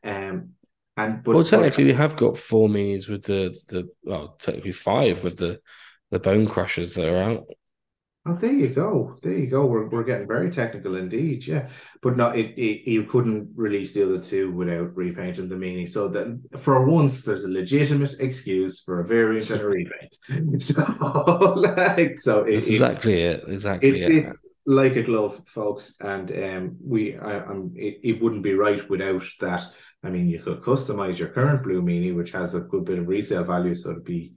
[0.03, 0.51] Um,
[0.97, 5.23] and but well, technically, we have got four meanies with the the well, technically five
[5.23, 5.61] with the
[6.11, 7.47] the bone crushers that are out.
[8.29, 9.17] Oh, there you go.
[9.23, 9.67] There you go.
[9.67, 11.47] We're, we're getting very technical indeed.
[11.47, 11.69] Yeah.
[12.03, 15.89] But no, it, it you couldn't release the other two without repainting the Meanie.
[15.89, 20.17] So that for once there's a legitimate excuse for a variant and a repaint.
[20.63, 20.83] So
[21.57, 23.45] like so it, That's it- exactly it.
[23.47, 24.17] Exactly it, it.
[24.17, 28.89] it's like a glove, folks, and um, we, I, I'm, it, it wouldn't be right
[28.91, 29.63] without that.
[30.03, 33.07] I mean, you could customize your current Blue Meanie, which has a good bit of
[33.07, 34.33] resale value, so it'd be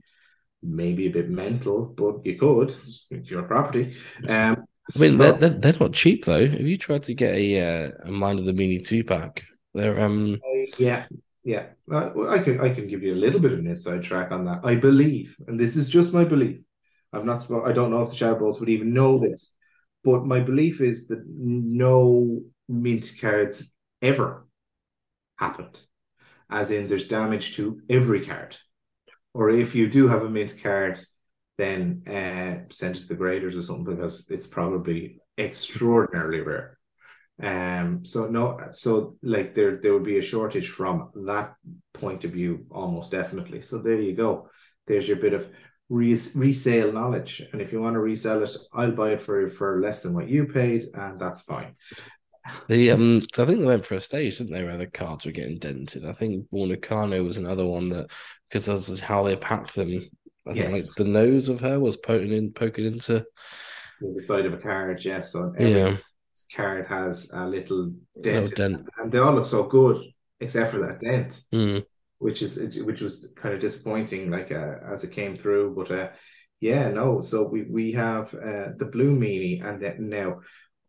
[0.62, 2.74] maybe a bit mental, but you could.
[3.10, 3.94] It's your property.
[4.28, 4.64] Um,
[4.96, 6.36] I mean, so- they're, they're, they're not cheap though.
[6.36, 9.44] If you tried to get a uh, a Mind of the Mini two pack,
[9.74, 10.40] they're um
[10.78, 11.06] yeah,
[11.44, 11.66] yeah.
[11.90, 14.30] Uh, well, I can, I can give you a little bit of an inside track
[14.30, 14.60] on that.
[14.64, 16.60] I believe, and this is just my belief.
[17.12, 17.50] I've not.
[17.50, 19.54] I don't know if the Shadbolts would even know this,
[20.04, 24.46] but my belief is that no mint cards ever
[25.36, 25.80] happened,
[26.48, 28.56] as in there's damage to every card,
[29.34, 30.98] or if you do have a mint card,
[31.58, 36.78] then uh, send it to the graders or something because it's probably extraordinarily rare.
[37.42, 41.54] Um, so no, so like there there would be a shortage from that
[41.94, 43.62] point of view, almost definitely.
[43.62, 44.50] So there you go.
[44.86, 45.48] There's your bit of
[45.88, 49.80] res- resale knowledge, and if you want to resell it, I'll buy it for for
[49.80, 51.76] less than what you paid, and that's fine.
[52.68, 53.20] The um.
[53.20, 55.58] 'cause I think they went for a stage, didn't they, where the cards were getting
[55.58, 56.04] dented.
[56.04, 58.10] I think Bornacano was another one that
[58.48, 60.08] because this is how they packed them.
[60.46, 60.72] I Yes.
[60.72, 63.24] think like the nose of her was poking in, poking into
[64.00, 65.32] The side of a card, yes.
[65.32, 65.96] So every yeah,
[66.56, 68.88] card has a little little dent, dent.
[68.98, 70.02] and they all look so good,
[70.40, 71.42] except for that dent.
[71.52, 71.84] Mm.
[72.18, 76.08] which is which was kind of disappointing like uh, as it came through but uh
[76.60, 80.40] yeah no so we we have uh the blue meanie and then now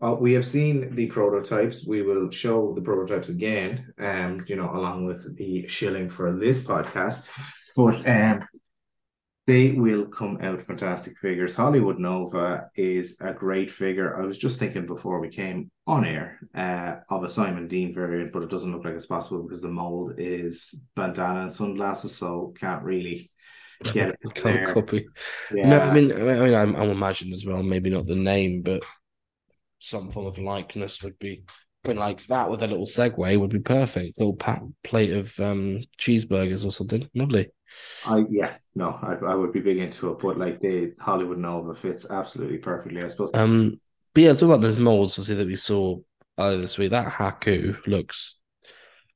[0.02, 4.70] uh, we have seen the prototypes we will show the prototypes again um you know
[4.74, 7.24] along with the shilling for this podcast
[7.76, 8.44] but um
[9.48, 11.56] they will come out fantastic figures.
[11.56, 14.22] Hollywood Nova is a great figure.
[14.22, 18.32] I was just thinking before we came on air uh, of a Simon Dean variant,
[18.32, 22.54] but it doesn't look like it's possible because the mold is bandana and sunglasses, so
[22.60, 23.32] can't really
[23.92, 24.74] get it Can't there.
[24.74, 25.08] copy.
[25.54, 25.70] Yeah.
[25.70, 27.64] No, I mean, I mean, I'm, I'm imagining as well.
[27.64, 28.84] Maybe not the name, but
[29.82, 31.44] some form of likeness would be.
[31.84, 34.18] But like that with a little segue would be perfect.
[34.20, 37.10] little pat plate of um cheeseburgers or something.
[37.16, 37.50] Lovely.
[38.04, 41.74] I yeah, no, I, I would be big into it, but like the Hollywood Nova
[41.76, 43.04] fits absolutely perfectly.
[43.04, 43.80] I suppose Um,
[44.14, 45.18] but yeah, talk about those molds.
[45.20, 46.00] I see that we saw
[46.38, 46.92] earlier this week.
[46.92, 48.40] That Haku looks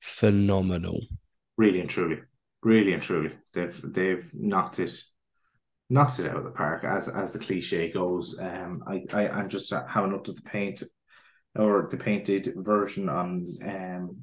[0.02, 1.02] phenomenal.
[1.58, 2.20] really and truly,
[2.64, 5.04] really and truly, they've they've knocked it,
[5.90, 8.38] knocked it out of the park as as the cliche goes.
[8.40, 10.84] Um, I, I I'm just having looked at the paint
[11.56, 14.18] or the painted version on um.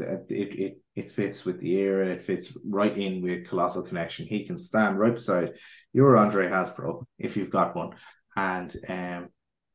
[0.00, 2.08] It, it it fits with the era.
[2.08, 4.26] It fits right in with Colossal Connection.
[4.26, 5.52] He can stand right beside
[5.92, 7.90] your Andre Hasbro if you've got one,
[8.34, 9.28] and um,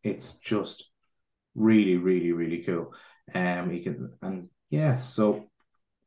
[0.03, 0.89] it's just
[1.55, 2.93] really, really, really cool.
[3.33, 5.45] Um, he can and yeah, so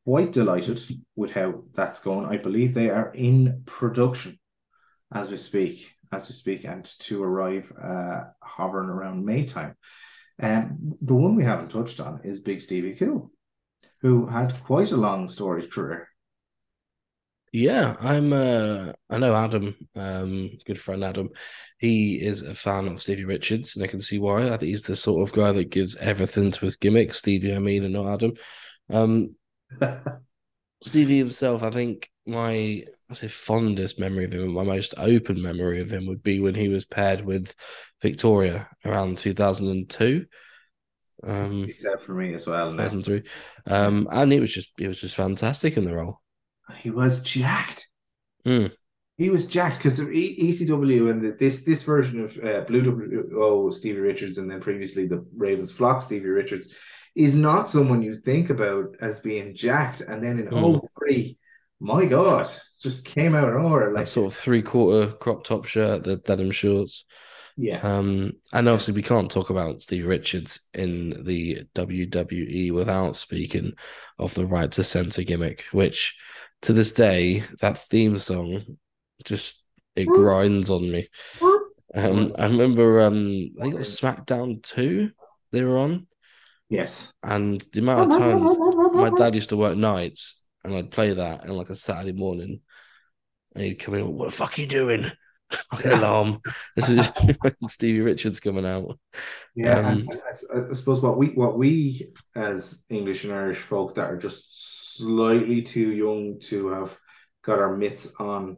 [0.04, 0.82] quite delighted
[1.16, 2.26] with how that's going.
[2.26, 4.38] I believe they are in production
[5.12, 9.76] as we speak, as we speak, and to arrive uh, hovering around May time.
[10.40, 13.30] Um, the one we haven't touched on is Big Stevie Cool,
[14.00, 16.08] who had quite a long storied career.
[17.52, 21.30] Yeah, I'm uh I know Adam, um, good friend Adam.
[21.78, 24.46] He is a fan of Stevie Richards, and I can see why.
[24.48, 27.60] I think he's the sort of guy that gives everything to his gimmick, Stevie, I
[27.60, 28.32] mean, and not Adam.
[28.90, 29.36] Um
[30.82, 35.80] Stevie himself, I think my I say fondest memory of him, my most open memory
[35.80, 37.54] of him would be when he was paired with
[38.00, 40.26] Victoria around 2002.
[41.22, 42.66] Um It's for me as well.
[42.70, 42.88] now.
[42.88, 43.22] 2003.
[43.66, 46.20] Um and he was just he was just fantastic in the role.
[46.78, 47.88] He was jacked.
[48.46, 48.72] Mm.
[49.16, 52.82] He was jacked because ECW and the, this this version of uh, Blue
[53.30, 56.74] WO Stevie Richards and then previously the Ravens Flock Stevie Richards
[57.14, 60.00] is not someone you think about as being jacked.
[60.00, 60.80] And then in Mm.
[60.98, 61.38] 03,
[61.84, 62.48] my God,
[62.80, 63.88] just came out of nowhere.
[63.88, 67.04] Like Like, sort of three quarter crop top shirt, the denim shorts.
[67.58, 73.74] yeah, Um, and obviously we can't talk about Steve Richards in the WWE without speaking
[74.18, 76.18] of the right to censor gimmick, which
[76.62, 78.78] to this day, that theme song
[79.24, 79.62] just
[79.94, 81.08] it grinds on me.
[81.94, 85.10] Um, I remember um, I think it was SmackDown 2
[85.52, 86.06] they were on,
[86.70, 87.12] yes.
[87.22, 88.58] and the amount of times
[88.94, 92.60] my dad used to work nights and I'd play that on like a Saturday morning
[93.54, 95.10] and he'd come in, what the fuck are you doing?
[95.72, 96.40] Like alarm.
[96.74, 97.06] This is
[97.68, 98.98] Stevie Richards coming out.
[99.54, 103.94] Yeah, Um, I, I- I suppose what we what we as English and Irish folk
[103.94, 106.96] that are just slightly too young to have
[107.44, 108.56] got our mitts on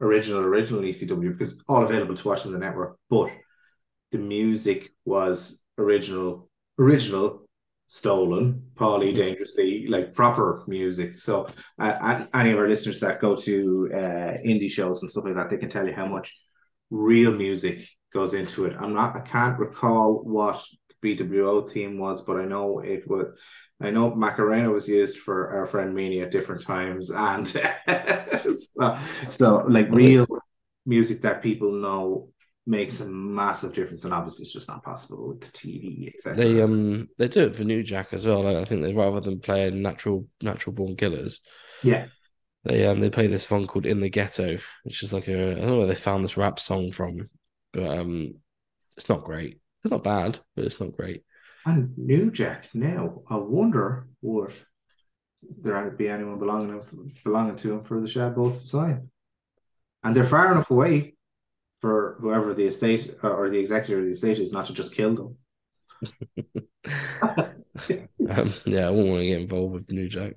[0.00, 3.30] original original ECW because all available to watch on the network, but
[4.12, 7.45] the music was original original
[7.86, 11.16] stolen Paulie dangerously like proper music.
[11.18, 11.46] So
[11.78, 15.50] uh, any of our listeners that go to uh, indie shows and stuff like that
[15.50, 16.36] they can tell you how much
[16.90, 18.74] real music goes into it.
[18.80, 20.64] I'm not i can't recall what
[21.02, 23.26] the bwo theme was but i know it was
[23.80, 27.46] i know macarena was used for our friend Meanie at different times and
[28.56, 28.98] so,
[29.30, 30.26] so like real
[30.84, 32.30] music that people know
[32.66, 36.60] makes a massive difference and obviously it's just not possible with the tv etc They
[36.60, 38.42] um they do it for New Jack as well.
[38.42, 41.40] Like, I think they rather than playing natural natural born killers,
[41.82, 42.06] yeah
[42.64, 45.54] they um they play this song called In the Ghetto, which is like a I
[45.54, 47.30] don't know where they found this rap song from,
[47.72, 48.34] but um
[48.96, 49.60] it's not great.
[49.84, 51.22] It's not bad, but it's not great.
[51.64, 54.52] And New Jack now, I wonder what
[55.62, 56.80] there would be anyone belonging
[57.22, 59.10] belonging to him for the Shadbolts to sign?
[60.02, 61.15] And they're far enough away
[61.80, 64.94] for whoever the estate or, or the executive of the estate is not to just
[64.94, 65.36] kill them.
[68.28, 70.34] Um, yeah, I wouldn't want to get involved with the New joke.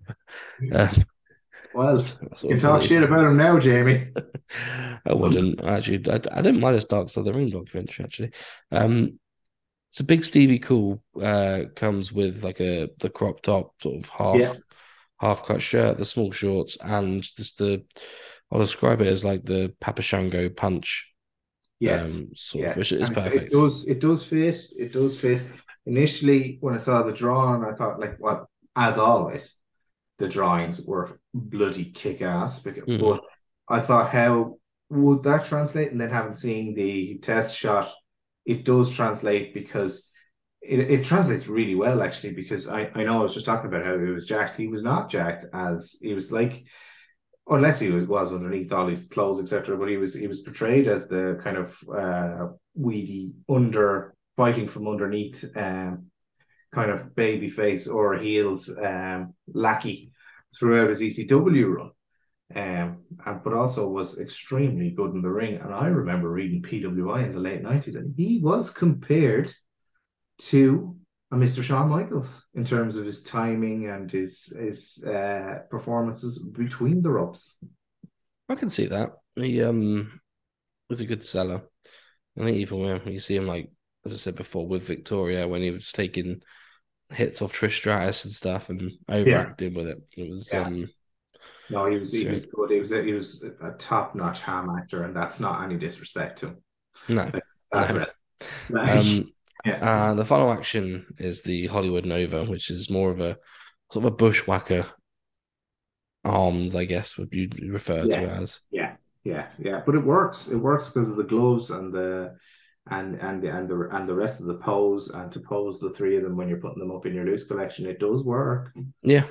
[0.73, 1.05] Um,
[1.73, 2.85] well, that's you talk funny.
[2.87, 4.09] shit about him now, Jamie.
[5.05, 6.03] I wouldn't actually.
[6.11, 8.31] I, I didn't mind his Dark Side of the Ring documentary actually.
[8.71, 9.19] Um,
[9.89, 11.01] it's a big Stevie Cool.
[11.19, 14.53] Uh, comes with like a the crop top sort of half Yeah.
[15.19, 17.85] half cut shirt, the small shorts, and just the.
[18.51, 21.13] I'll describe it as like the Papa Shango punch.
[21.79, 22.19] Yes.
[22.21, 22.75] um, yes.
[22.77, 23.45] which is And it- perfect.
[23.45, 24.61] It does it does fit.
[24.77, 25.41] It does fit.
[25.85, 29.55] Initially, when I saw the drawing, I thought like what as always,
[30.17, 32.59] the drawings were bloody kick ass.
[32.59, 33.19] But Mhm.
[33.67, 34.57] I thought how
[34.89, 35.91] would that translate?
[35.91, 37.91] And then having seen the test shot,
[38.45, 40.09] it does translate because
[40.61, 43.85] it, it translates really well actually because I, I know I was just talking about
[43.85, 44.55] how he was jacked.
[44.57, 46.65] He was not jacked as he was like
[47.49, 49.77] unless he was, was underneath all his clothes, etc.
[49.77, 54.87] But he was he was portrayed as the kind of uh, weedy under fighting from
[54.87, 56.05] underneath um,
[56.73, 60.11] kind of baby face or heels um, lackey
[60.57, 61.91] throughout his ECW run.
[62.55, 65.55] Um, and but also was extremely good in the ring.
[65.61, 69.51] And I remember reading PWI in the late nineties, and he was compared
[70.39, 70.95] to
[71.31, 71.63] a Mr.
[71.63, 77.55] Shawn Michaels in terms of his timing and his his uh, performances between the ropes.
[78.47, 79.11] I can see that.
[79.35, 80.21] He um
[80.89, 81.63] was a good seller.
[82.39, 83.71] I think even when you see him like
[84.05, 86.41] as I said before with Victoria when he was taking
[87.11, 89.99] hits off Trish Stratus and stuff and overacting with it.
[90.17, 90.61] It was Yeah.
[90.63, 90.89] um
[91.69, 92.71] No, he was he was good.
[92.71, 96.39] He was a, he was a top notch ham actor, and that's not any disrespect
[96.39, 96.57] to him.
[97.07, 97.31] no.
[97.71, 98.13] That's
[98.69, 98.81] No.
[98.81, 99.33] Um
[99.65, 103.37] yeah, uh the final action is the Hollywood Nova, which is more of a
[103.91, 104.85] sort of a bushwhacker
[106.23, 108.59] arms, I guess would you refer to it as.
[108.71, 109.81] yeah, yeah, yeah.
[109.85, 110.47] But it works.
[110.47, 112.35] It works because of the gloves and the
[112.89, 115.89] and and the and the and the rest of the pose and to pose the
[115.89, 117.85] three of them when you're putting them up in your loose collection.
[117.85, 118.71] It does work.
[119.01, 119.25] Yeah.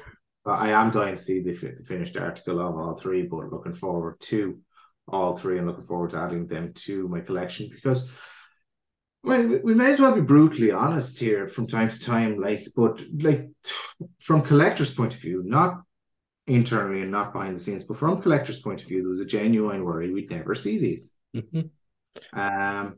[0.45, 3.75] But I am dying to see the, the finished article of all three, but looking
[3.75, 4.59] forward to
[5.07, 8.11] all three and looking forward to adding them to my collection because
[9.23, 13.03] well, we, may as well be brutally honest here from time to time, like, but
[13.21, 13.49] like
[14.21, 15.83] from collector's point of view, not
[16.47, 19.27] internally and not behind the scenes, but from collector's point of view, there was a
[19.27, 21.15] genuine worry we'd never see these.
[21.35, 21.71] Mhm.
[22.33, 22.97] Um,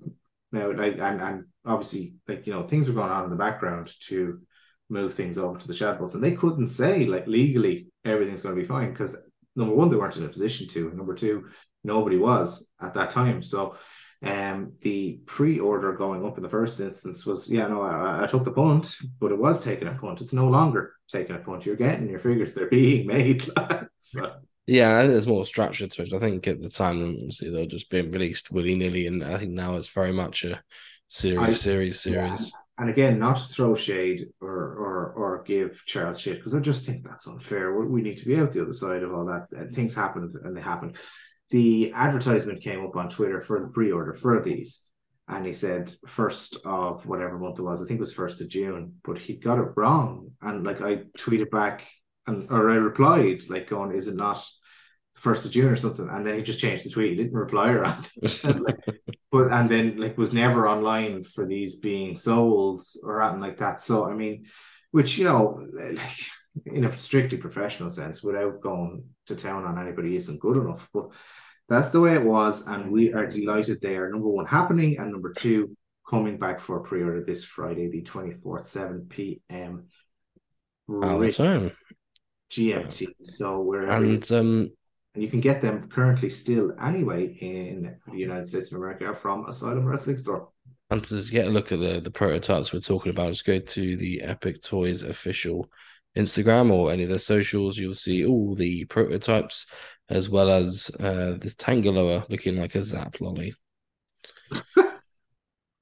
[0.53, 3.91] now, like, and, and obviously, like, you know, things were going on in the background
[4.09, 4.41] to
[4.89, 8.61] move things over to the Shadbolts, and they couldn't say, like, legally everything's going to
[8.61, 9.17] be fine because
[9.57, 11.49] number one, they weren't in a position to, and number two,
[11.85, 13.43] nobody was at that time.
[13.43, 13.77] So,
[14.23, 18.45] um, the pre-order going up in the first instance was, yeah, no, I, I took
[18.45, 20.21] the punt, but it was taking a punt.
[20.21, 21.65] It's no longer taking a punt.
[21.65, 23.49] You're getting your figures; they're being made.
[23.99, 24.33] so,
[24.67, 26.13] Yeah, I think there's more structure to it.
[26.15, 29.53] I think at the time, they were just being released willy nilly, and I think
[29.53, 30.63] now it's very much a
[31.09, 32.37] series, I- series, Yeah.
[32.37, 32.53] series.
[32.79, 36.87] And again, not to throw shade or or or give Charles shit because I just
[36.87, 37.79] think that's unfair.
[37.79, 39.49] We, we need to be out the other side of all that.
[39.53, 40.97] And things happened and they happened.
[41.51, 44.83] The advertisement came up on Twitter for the pre-order for these,
[45.29, 47.83] and he said first of whatever month it was.
[47.83, 50.31] I think it was first of June, but he got it wrong.
[50.41, 51.87] And like I tweeted back
[52.27, 54.45] and or I replied like going, "Is it not?"
[55.15, 57.11] First of June or something, and then he just changed the tweet.
[57.11, 57.85] He didn't reply or
[58.23, 58.63] anything.
[58.63, 58.79] Like,
[59.31, 63.81] but and then like was never online for these being sold or anything like that.
[63.81, 64.47] So I mean,
[64.93, 66.27] which you know, like
[66.65, 70.89] in a strictly professional sense, without going to town on anybody, isn't good enough.
[70.93, 71.11] But
[71.69, 75.13] that's the way it was, and we are delighted they are number one happening, and
[75.13, 75.77] number two
[76.09, 79.87] coming back for a pre-order this Friday, the twenty fourth, seven p.m.
[80.89, 81.73] Our time.
[82.51, 83.07] GMT.
[83.23, 84.71] So we're And um,
[85.15, 89.47] and you can get them currently still anyway in the United States of America from
[89.47, 90.49] Asylum Wrestling Store.
[90.91, 93.97] And to get a look at the the prototypes we're talking about, just go to
[93.97, 95.69] the Epic Toys official
[96.17, 97.79] Instagram or any of their socials.
[97.79, 99.67] You'll see all the prototypes
[100.09, 103.55] as well as uh, this Tanga Loa looking like a Zap lolly.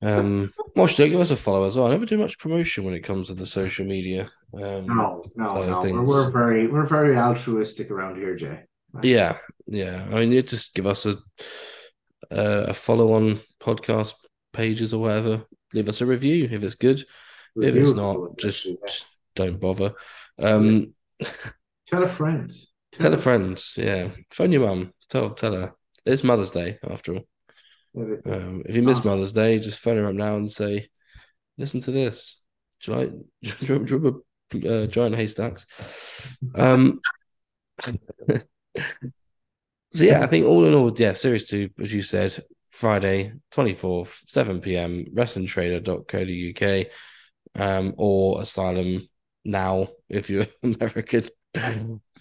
[0.02, 1.86] um, watch, don't give us a follow as well.
[1.86, 4.30] I never do much promotion when it comes to the social media.
[4.54, 5.80] Um, No, no, no.
[5.80, 8.64] We're, we're very we're very altruistic around here, Jay.
[9.02, 10.06] Yeah, yeah.
[10.10, 11.16] I mean, you just give us a
[12.30, 14.14] uh, a follow on podcast
[14.52, 15.44] pages or whatever.
[15.72, 17.00] Leave us a review if it's good.
[17.56, 19.06] if it's not, just, just
[19.38, 19.94] don't bother.
[20.38, 20.94] Um,
[21.86, 22.52] tell a friend.
[22.92, 23.62] tell a friend.
[23.76, 24.92] Yeah, phone your mum.
[25.08, 25.72] Tell tell her
[26.04, 27.22] it's Mother's Day after all.
[27.96, 29.04] Um, if you miss Ah.
[29.04, 30.88] Mother's Day, just phone her up now and say,
[31.56, 32.44] "Listen to this."
[32.82, 33.10] Do you like?
[33.42, 34.20] Do you, remember
[34.54, 35.66] uh, Giant Haystacks?
[36.54, 37.00] Um.
[37.86, 38.42] so
[40.04, 42.36] yeah, I think all in all, yeah, series two, as you said,
[42.70, 46.86] Friday, twenty fourth, seven PM, wrestlingtrader.co.uk,
[47.60, 49.08] um, or Asylum
[49.48, 51.28] now if you're American.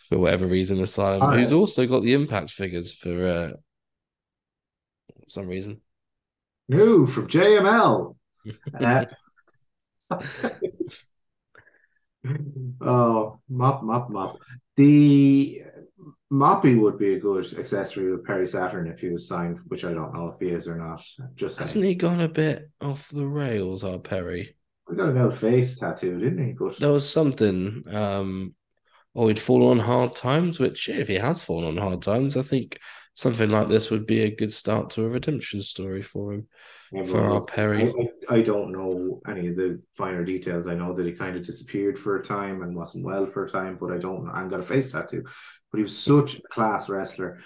[0.09, 3.51] For whatever reason, Asylum, who's also got the impact figures for uh,
[5.27, 5.81] some reason.
[6.69, 8.15] New from JML.
[8.79, 9.05] Uh,
[12.81, 14.37] oh, mop, mop, mop.
[14.77, 15.63] The
[16.31, 19.93] Moppy would be a good accessory with Perry Saturn if he was signed, which I
[19.93, 21.03] don't know if he is or not.
[21.35, 24.56] Just Hasn't he gone a bit off the rails, our Perry?
[24.89, 26.53] We got an out face tattoo, didn't he?
[26.53, 28.55] But There was something, um,
[29.13, 32.41] or he'd fallen on hard times, which if he has fallen on hard times, I
[32.41, 32.79] think
[33.17, 36.47] something like this would be a good start to a redemption story for him,
[36.91, 37.93] for everyone our Perry.
[38.29, 40.67] I, I, don't know any of the finer details.
[40.67, 43.49] I know that he kind of disappeared for a time and wasn't well for a
[43.49, 44.29] time, but I don't.
[44.29, 45.23] I have got a face tattoo,
[45.71, 47.39] but he was such a class wrestler,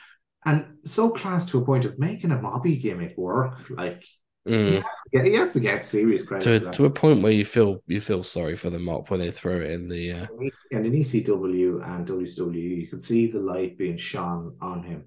[0.46, 3.70] and so class to a point of making a mobby gimmick work.
[3.70, 4.06] Like
[4.46, 4.82] he Mm.
[4.82, 6.44] has to get, he has to get serious credit.
[6.64, 9.32] To to a point where you feel you feel sorry for the mop when they
[9.32, 10.12] throw it in the.
[10.14, 10.28] Uh,
[10.72, 15.06] and in ECW and WCW, you can see the light being shone on him.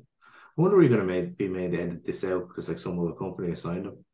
[0.56, 2.98] I wonder are you going to be made to edit this out because like some
[3.00, 4.04] other company assigned him.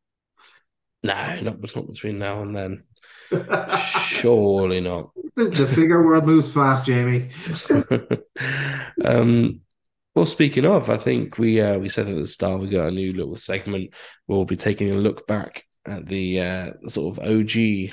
[1.02, 2.85] no, not not between now and then.
[3.98, 5.11] Surely not.
[5.37, 7.28] the, the figure world moves fast, Jamie.
[9.04, 9.61] um,
[10.14, 12.90] well, speaking of, I think we uh, we said at the start we got a
[12.90, 13.94] new little segment
[14.27, 17.92] where we'll be taking a look back at the uh, sort of OG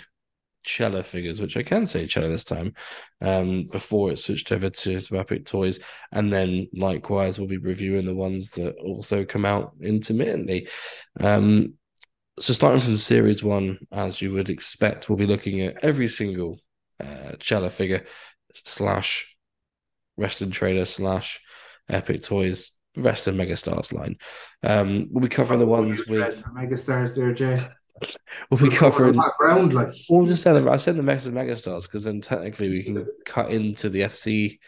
[0.63, 2.73] Chella figures, which I can say Chella this time,
[3.21, 5.79] um, before it switched over to, to Epic Toys,
[6.11, 10.67] and then likewise we'll be reviewing the ones that also come out intermittently.
[11.19, 11.75] Um,
[12.39, 16.59] so starting from series one, as you would expect, we'll be looking at every single
[16.99, 18.05] uh, Chella figure
[18.53, 19.35] slash
[20.17, 21.39] wrestling trader slash
[21.89, 24.17] epic toys rest wrestling megastars line.
[24.63, 27.67] Um we'll be covering the ones with megastars there, Jay.
[28.49, 29.93] we'll be covering background like.
[30.09, 33.51] Well just say them i said the wrestling megastars because then technically we can cut
[33.51, 34.59] into the fc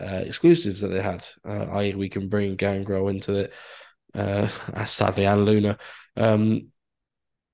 [0.00, 3.52] uh, exclusives that they had uh, i.e we can bring gangrel into it
[4.14, 4.46] uh
[4.86, 5.78] sadly and luna.
[6.16, 6.62] Um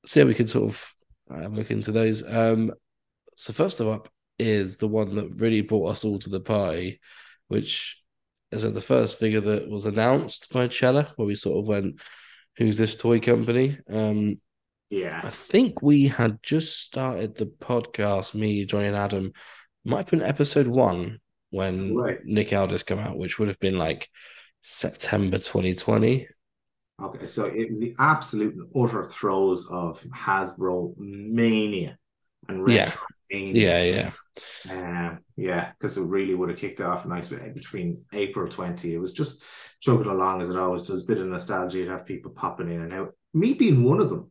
[0.05, 0.95] so yeah we can sort of
[1.31, 2.23] uh, look into those.
[2.27, 2.73] Um
[3.37, 4.09] so first of up
[4.39, 7.01] is the one that really brought us all to the party
[7.49, 8.00] which
[8.53, 12.01] is the first figure that was announced by Chella, where we sort of went,
[12.57, 14.41] "Who's this toy company?" Um,
[14.91, 18.35] yeah, I think we had just started the podcast.
[18.35, 19.33] Me, Johnny, and Adam
[19.85, 21.21] might have been episode one
[21.51, 22.19] when Right.
[22.25, 24.09] Nick Aldis come out, which would have been like
[24.63, 26.29] September 2020.
[27.03, 31.97] Okay, so in the absolute utter throes of Hasbro mania
[32.49, 33.01] and retro
[33.31, 34.13] Yeah, yeah.
[34.69, 38.95] Um, yeah, because it really would have kicked off nice between April 20.
[38.95, 39.43] It was just
[39.81, 41.05] chugging along as it always does.
[41.05, 41.79] A bit of nostalgia.
[41.79, 43.15] You'd have people popping in and out.
[43.33, 44.31] Me being one of them,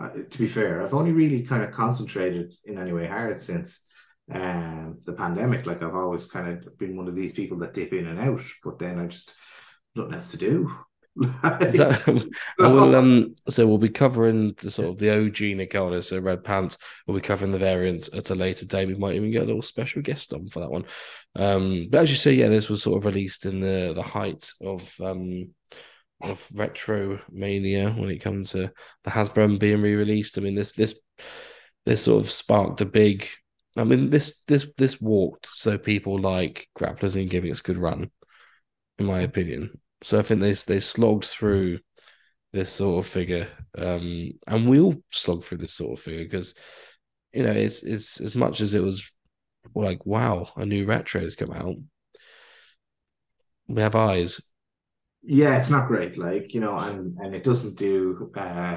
[0.00, 3.84] uh, to be fair, I've only really kind of concentrated in any way hard since
[4.32, 5.66] um, the pandemic.
[5.66, 8.42] Like I've always kind of been one of these people that dip in and out,
[8.64, 9.34] but then I just
[9.94, 10.70] nothing else to do.
[11.74, 11.92] So,
[12.56, 16.44] So- we'll, um, so we'll be covering the sort of the OG Aldis, so Red
[16.44, 16.78] Pants.
[17.06, 18.88] We'll be covering the variants at a later date.
[18.88, 20.84] We might even get a little special guest on for that one.
[21.36, 24.50] Um, but as you say, yeah, this was sort of released in the the height
[24.60, 25.50] of um
[26.20, 28.72] of retro mania when it comes to
[29.04, 30.36] the Hasbro being re-released.
[30.38, 30.98] I mean, this this
[31.86, 33.28] this sort of sparked a big.
[33.76, 37.76] I mean, this this this walked so people like grapplers and giving us a good
[37.78, 38.10] run,
[38.98, 39.80] in my opinion.
[40.02, 41.80] So I think they they slogged through
[42.52, 46.54] this sort of figure, um, and we all slogged through this sort of figure because
[47.32, 49.10] you know it's it's as much as it was
[49.74, 51.76] like wow, a new retro has come out.
[53.68, 54.50] We have eyes.
[55.22, 56.16] yeah, it's not great.
[56.16, 58.30] Like you know, and and it doesn't do.
[58.36, 58.76] uh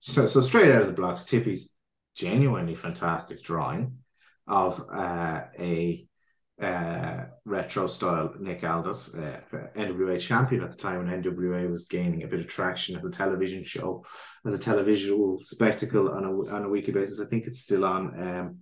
[0.00, 1.74] So so straight out of the blocks, Tippy's
[2.16, 3.98] genuinely fantastic drawing
[4.46, 6.05] of uh, a
[6.60, 9.40] uh, retro style Nick Aldis, uh,
[9.76, 13.10] NWA champion at the time when NWA was gaining a bit of traction as a
[13.10, 14.04] television show,
[14.46, 17.20] as a televisual spectacle on a on a weekly basis.
[17.20, 18.20] I think it's still on.
[18.20, 18.56] Um,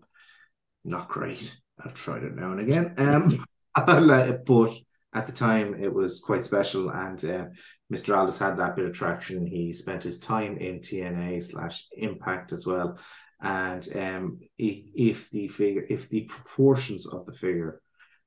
[0.85, 1.55] not great.
[1.83, 2.95] I've tried it now and again.
[2.99, 4.71] Um, but
[5.15, 7.45] at the time it was quite special, and uh,
[7.93, 8.17] Mr.
[8.17, 9.47] Aldis had that bit of traction.
[9.47, 12.99] He spent his time in TNA slash Impact as well.
[13.41, 17.83] And um, if the figure, if the proportions of the figure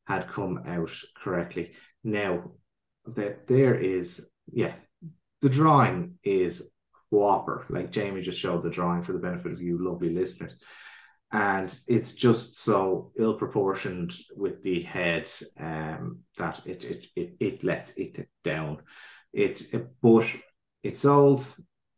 [0.07, 0.91] had come out
[1.21, 2.51] correctly, now
[3.15, 4.73] that there is, yeah,
[5.41, 6.71] the drawing is
[7.11, 7.65] whopper.
[7.69, 10.61] Like Jamie just showed the drawing for the benefit of you lovely listeners,
[11.31, 15.29] and it's just so ill proportioned with the head
[15.59, 18.81] um, that it it it it lets it down.
[19.33, 20.25] It, it but
[20.83, 21.45] it sold.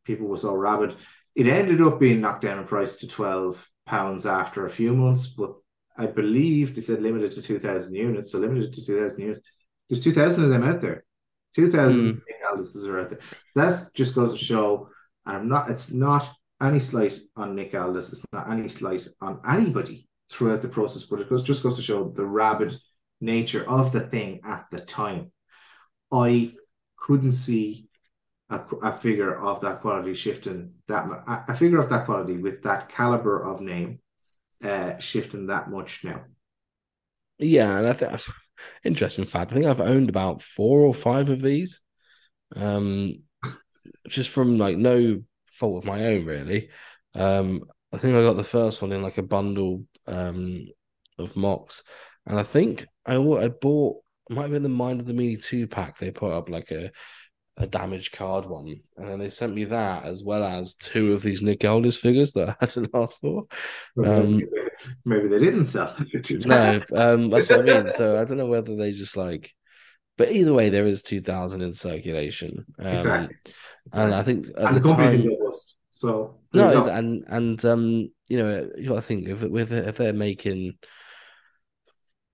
[0.03, 0.95] People were so rabid.
[1.35, 5.27] It ended up being knocked down in price to twelve pounds after a few months,
[5.27, 5.53] but
[5.99, 8.31] I believe they said limited to two thousand units.
[8.31, 9.41] So limited to two thousand units.
[9.87, 11.03] There's two thousand of them out there.
[11.53, 12.21] Two thousand Mm.
[12.49, 13.19] Aldises are out there.
[13.55, 14.89] That just goes to show.
[15.25, 15.69] And I'm not.
[15.69, 16.27] It's not
[16.61, 18.13] any slight on Nick Aldis.
[18.13, 21.81] It's not any slight on anybody throughout the process, but it goes, just goes to
[21.81, 22.75] show the rabid
[23.21, 25.31] nature of the thing at the time.
[26.11, 26.53] I
[26.97, 27.89] couldn't see
[28.49, 31.07] a, a figure of that quality shifting that
[31.47, 33.99] a figure of that quality with that caliber of name
[34.63, 36.25] uh shifting that much now.
[37.37, 38.21] Yeah, and I think
[38.83, 39.51] interesting fact.
[39.51, 41.81] I think I've owned about four or five of these,
[42.55, 43.23] um,
[44.07, 46.69] just from like no fault of my own, really.
[47.15, 50.65] Um, I think I got the first one in like a bundle um
[51.17, 51.83] of mocks,
[52.25, 53.97] and I think I I bought
[54.29, 55.97] might have been the Mind of the Meanie two pack.
[55.97, 56.91] They put up like a
[57.59, 61.21] a damaged card one, and then they sent me that as well as two of
[61.21, 63.45] these Nick Aldis figures that I hadn't asked for.
[64.03, 64.41] Um,
[65.03, 65.93] Maybe they didn't sell.
[66.45, 67.91] no, um, that's what I mean.
[67.91, 69.51] So I don't know whether they just like,
[70.17, 73.35] but either way, there is two thousand in circulation, um, Exactly.
[73.91, 75.75] and I think at and the time, bust.
[75.91, 76.93] So no, there you it's- go.
[76.97, 80.77] and and um, you know, you got to think if with if they're making.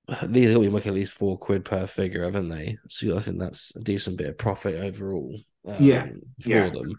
[0.10, 2.78] At least they'll be making at least four quid per figure, haven't they?
[2.90, 5.40] So I think that's a decent bit of profit overall.
[5.68, 6.08] Um, Yeah,
[6.42, 6.70] for yeah.
[6.70, 6.98] them.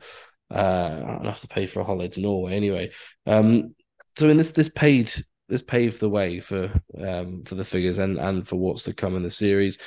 [0.50, 2.90] Uh, enough to pay for a holiday to Norway anyway.
[3.26, 3.74] Um,
[4.16, 5.12] so in this this paid
[5.48, 9.16] this paved the way for um for the figures and and for what's to come
[9.16, 9.78] in the series.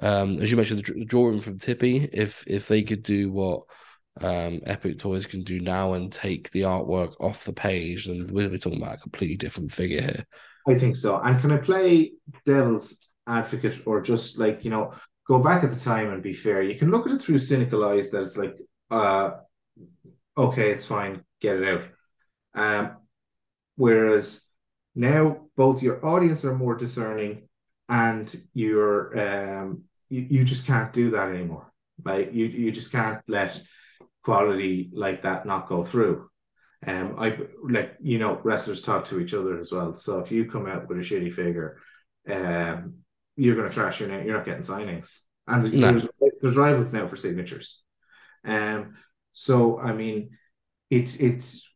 [0.00, 3.62] Um, as you mentioned, the, the drawing from Tippy, if if they could do what
[4.20, 8.48] um Epic Toys can do now and take the artwork off the page, then we'll
[8.48, 10.24] be talking about a completely different figure here.
[10.68, 11.18] I think so.
[11.20, 12.12] And can I play
[12.44, 12.94] devil's
[13.26, 14.92] advocate or just like, you know,
[15.26, 16.62] go back at the time and be fair?
[16.62, 18.56] You can look at it through cynical eyes that it's like,
[18.90, 19.30] uh,
[20.36, 21.82] okay, it's fine, get it out.
[22.54, 22.96] Um,
[23.76, 24.42] whereas
[24.94, 27.48] now both your audience are more discerning
[27.88, 31.72] and you're um you, you just can't do that anymore.
[32.04, 33.60] Like you you just can't let
[34.24, 36.27] quality like that not go through.
[36.86, 37.36] Um, I
[37.68, 39.94] like you know wrestlers talk to each other as well.
[39.94, 41.78] So if you come out with a shitty figure,
[42.30, 42.98] um,
[43.36, 44.26] you're going to trash your name.
[44.26, 45.92] You're not getting signings, and No.
[45.92, 46.08] there's
[46.40, 47.82] there's rivals now for signatures.
[48.44, 48.94] Um,
[49.32, 50.30] so I mean,
[50.90, 51.68] it's it's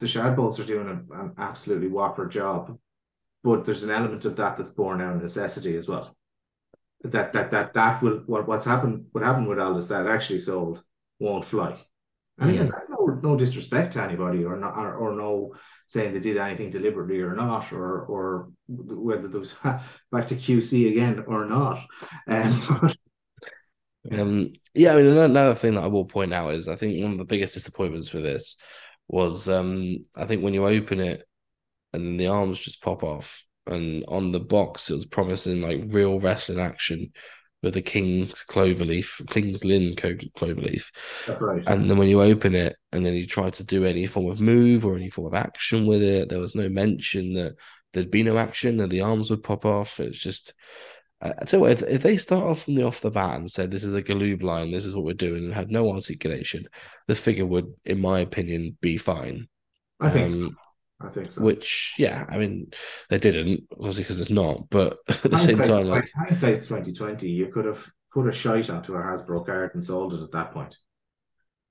[0.00, 2.76] the Shadbolts are doing a, an absolutely whopper job,
[3.44, 6.16] but there's an element of that that's born out of necessity as well.
[7.04, 10.82] That that that that will what what's happened what happened with Aldis that actually sold
[11.20, 11.78] won't fly
[12.42, 15.54] And again, that's no no disrespect to anybody, or not, or, or no
[15.86, 20.90] saying they did anything deliberately or not, or or whether there was back to QC
[20.90, 21.80] again or not.
[22.26, 22.92] Um,
[24.10, 27.12] Um, yeah, I mean, another thing that I will point out is I think one
[27.12, 28.56] of the biggest disappointments with this
[29.08, 31.26] was um, I think when you open it
[31.92, 35.82] and then the arms just pop off, and on the box it was promising like
[35.86, 37.12] real wrestling action
[37.62, 40.90] with the King's Cloverleaf, King's Lynn Cloverleaf,
[41.26, 41.62] that's right.
[41.66, 44.40] and then when you open it and then you try to do any form of
[44.40, 47.54] move or any form of action with it, there was no mention that
[47.92, 50.00] there'd be no action and the arms would pop off.
[50.00, 50.54] It's just,
[51.20, 53.38] I I tell you what, if, if they start off from the off the bat
[53.38, 55.92] and said this is a Galoob line, this is what we're doing, and had no
[55.92, 56.66] articulation,
[57.06, 59.48] the figure would, in my opinion, be fine.
[60.00, 60.46] I think so.
[60.46, 60.56] Um,
[61.02, 61.42] Um, I think so.
[61.42, 62.70] Which, yeah, I mean,
[63.10, 64.68] they didn't, obviously, because it's not.
[64.70, 67.30] But at the same Hindsight- time, like, hindsight's twenty twenty.
[67.30, 70.52] You could have put a shite onto a Hasbro card and sold it at that
[70.52, 70.76] point.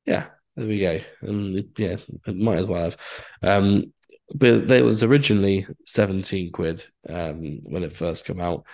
[0.05, 0.25] Yeah,
[0.55, 0.99] there we go.
[1.21, 2.97] And yeah, it might as well have.
[3.43, 3.93] Um,
[4.35, 8.65] but there was originally 17 quid um, when it first came out.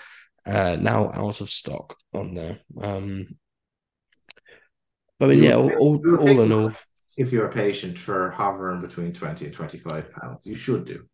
[0.45, 2.59] Uh, now out of stock on there.
[2.81, 3.35] Um,
[5.19, 6.71] I mean, yeah, all, all, all in all,
[7.17, 11.05] If you're a patient for hovering between twenty and twenty five pounds, you should do.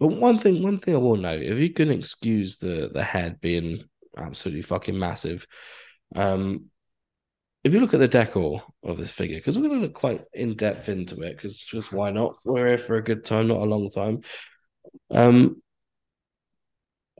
[0.00, 3.40] But one thing, one thing I will note, if you can excuse the the head
[3.40, 3.84] being
[4.16, 5.46] absolutely fucking massive,
[6.16, 6.66] um,
[7.62, 10.24] if you look at the decor of this figure, because we're going to look quite
[10.32, 12.36] in depth into it, because just why not?
[12.44, 14.22] We're here for a good time, not a long time.
[15.10, 15.62] Um,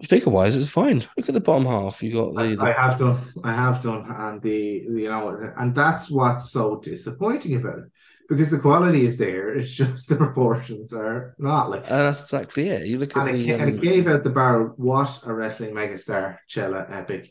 [0.02, 1.06] figure wise, it's fine.
[1.16, 2.02] Look at the bottom half.
[2.02, 6.10] You got the, I have done, I have done, and the you know, and that's
[6.10, 7.84] what's so disappointing about it
[8.28, 9.54] because the quality is there.
[9.56, 11.84] It's just the proportions are not like.
[11.84, 12.86] and that's exactly it.
[12.86, 15.20] You look at And it, the ga- and it um, gave out the barrel what
[15.24, 17.30] a wrestling megastar Chella Epic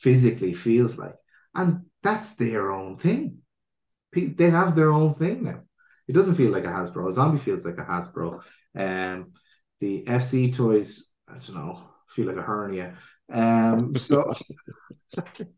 [0.00, 1.14] physically feels like,
[1.54, 3.38] and that's their own thing.
[4.14, 5.62] They have their own thing now.
[6.06, 7.08] It doesn't feel like a Hasbro.
[7.08, 8.42] A Zombie feels like a Hasbro.
[8.76, 9.32] Um,
[9.80, 12.96] the FC toys, I don't know, feel like a hernia.
[13.32, 14.32] Um, so,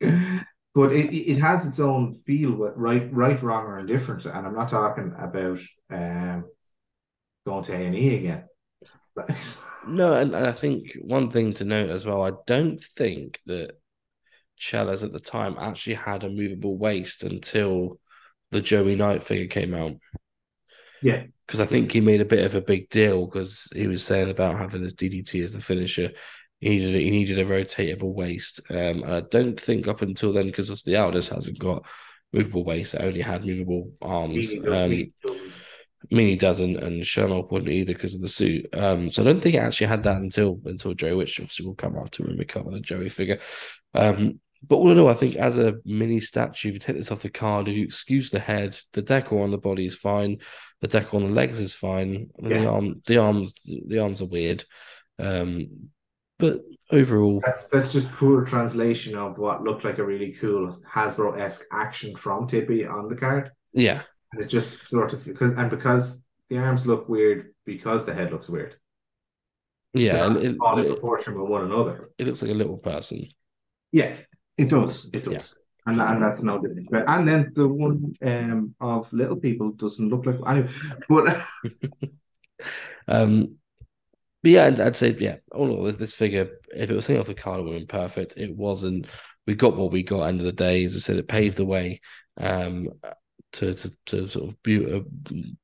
[0.74, 4.54] but it it has its own feel, with right, right, wrong, or indifference And I'm
[4.54, 5.60] not talking about
[5.90, 6.44] um
[7.46, 8.44] going to A and E again.
[9.86, 13.72] No, and, and I think one thing to note as well, I don't think that
[14.56, 18.00] Chella's at the time actually had a movable waist until
[18.50, 19.96] the Joey Knight figure came out.
[21.02, 21.24] Yeah.
[21.46, 24.30] Because I think he made a bit of a big deal because he was saying
[24.30, 26.12] about having his DDT as the finisher.
[26.64, 28.60] He needed he needed a rotatable waist.
[28.70, 31.84] Um, and I don't think up until then, because the Aldis hasn't got
[32.32, 34.50] movable waist, it only had movable arms.
[34.50, 35.54] Um, doesn't.
[36.10, 38.66] Meanie doesn't, and Sherlock wouldn't either because of the suit.
[38.74, 41.74] Um, so I don't think it actually had that until until Joey, which obviously will
[41.74, 43.40] come after when we cover the Joey figure.
[43.92, 47.12] Um, but all in all, I think as a mini statue, if you take this
[47.12, 50.38] off the card, if you excuse the head, the decor on the body is fine,
[50.80, 52.68] the decor on the legs is fine, and the Yeah.
[52.68, 54.64] arm, the arms, the arms are weird.
[55.18, 55.90] Um,
[56.38, 61.38] but overall, That's that's just poor translation of what looked like a really cool Hasbro
[61.38, 65.70] esque action from Tippy on the card, yeah, and it just sort of because and
[65.70, 68.76] because the arms look weird because the head looks weird.
[69.94, 72.10] yeah, So and it, all in proportion with one another.
[72.18, 73.26] it looks like a little person.
[73.92, 74.16] Yeah,
[74.58, 75.08] it does.
[75.12, 75.56] It does.
[75.86, 77.08] And, and that's no disrespect.
[77.08, 80.72] And then the one um of little people doesn't look like anyway.
[81.08, 81.44] But
[83.06, 83.56] Um,
[84.44, 85.36] but yeah, I'd, I'd say yeah.
[85.52, 88.00] All this, this figure, if it was something off the card, it would have been
[88.00, 88.34] perfect.
[88.36, 89.06] It wasn't.
[89.46, 90.24] We got what we got.
[90.24, 92.02] End of the day, as I said, it paved the way
[92.36, 92.90] um,
[93.52, 95.00] to, to to sort of be, uh,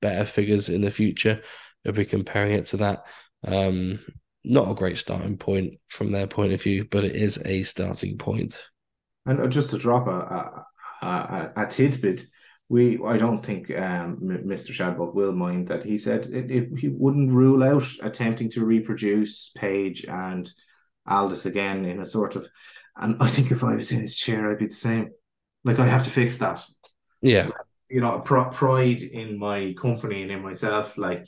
[0.01, 1.43] better figures in the future.
[1.85, 3.05] If we're comparing it to that,
[3.47, 3.99] um,
[4.45, 8.17] not a great starting point from their point of view, but it is a starting
[8.17, 8.63] point.
[9.27, 10.65] And just to drop a
[11.03, 12.23] a, a, a tidbit,
[12.71, 14.71] we I don't think um, Mr.
[14.71, 19.51] Shadbolt will mind that he said it, it, he wouldn't rule out attempting to reproduce
[19.51, 20.49] Page and
[21.07, 22.49] Aldis again in a sort of.
[22.97, 25.11] And I think if I was in his chair, I'd be the same.
[25.65, 26.65] Like I have to fix that.
[27.21, 27.49] Yeah,
[27.89, 30.97] You know, pr- pride in my company and in myself.
[30.97, 31.27] Like,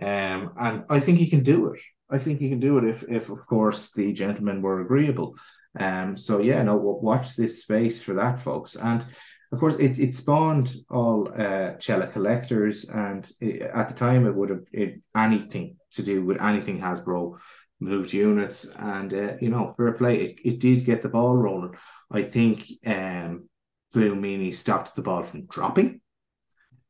[0.00, 1.80] um, and I think he can do it.
[2.10, 5.36] I think he can do it if, if of course, the gentlemen were agreeable.
[5.78, 8.74] Um, so yeah, no, watch this space for that, folks.
[8.74, 9.04] And
[9.52, 14.34] of course, it, it spawned all uh, Chella collectors, and it, at the time, it
[14.34, 17.38] would have it, anything to do with anything Hasbro
[17.80, 20.16] moved units, and uh, you know, fair play.
[20.16, 21.74] It, it did get the ball rolling.
[22.10, 23.48] I think um,
[23.92, 26.00] Blue Meanie stopped the ball from dropping.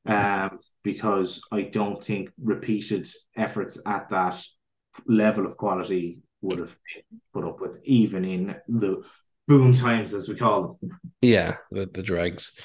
[0.07, 3.07] Um, because I don't think repeated
[3.37, 4.43] efforts at that
[5.07, 6.75] level of quality would have
[7.35, 9.03] put up with, even in the
[9.49, 11.01] boom times, as we call them.
[11.21, 12.61] yeah, the the dregs.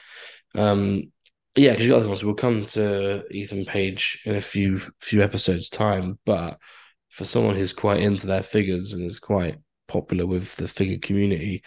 [0.56, 1.12] Um,
[1.56, 6.20] Yeah, because you guys we'll come to Ethan Page in a few few episodes time,
[6.26, 6.60] but
[7.10, 9.58] for someone who's quite into their figures and is quite
[9.88, 11.64] popular with the figure community,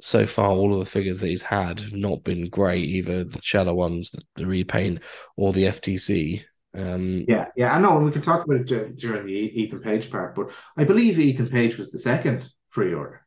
[0.00, 3.40] so far all of the figures that he's had have not been great, either the
[3.40, 5.00] Chella ones, the, the repaint,
[5.36, 6.44] or the FTC.
[6.76, 7.96] Um, Yeah, yeah, I know.
[7.96, 11.48] and We can talk about it during the Ethan Page part, but I believe Ethan
[11.48, 13.26] Page was the second pre-order,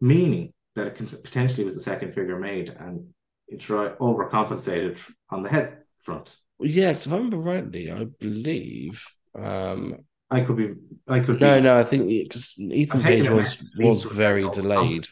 [0.00, 3.08] meaning that it can, potentially was the second figure made, and
[3.48, 6.38] it's right overcompensated on the head front.
[6.60, 9.04] yeah, 'cause if I remember rightly, I believe.
[9.34, 10.74] Um, I could be,
[11.08, 11.60] I could no, be.
[11.60, 15.08] no, I think because Ethan Page was was very delayed.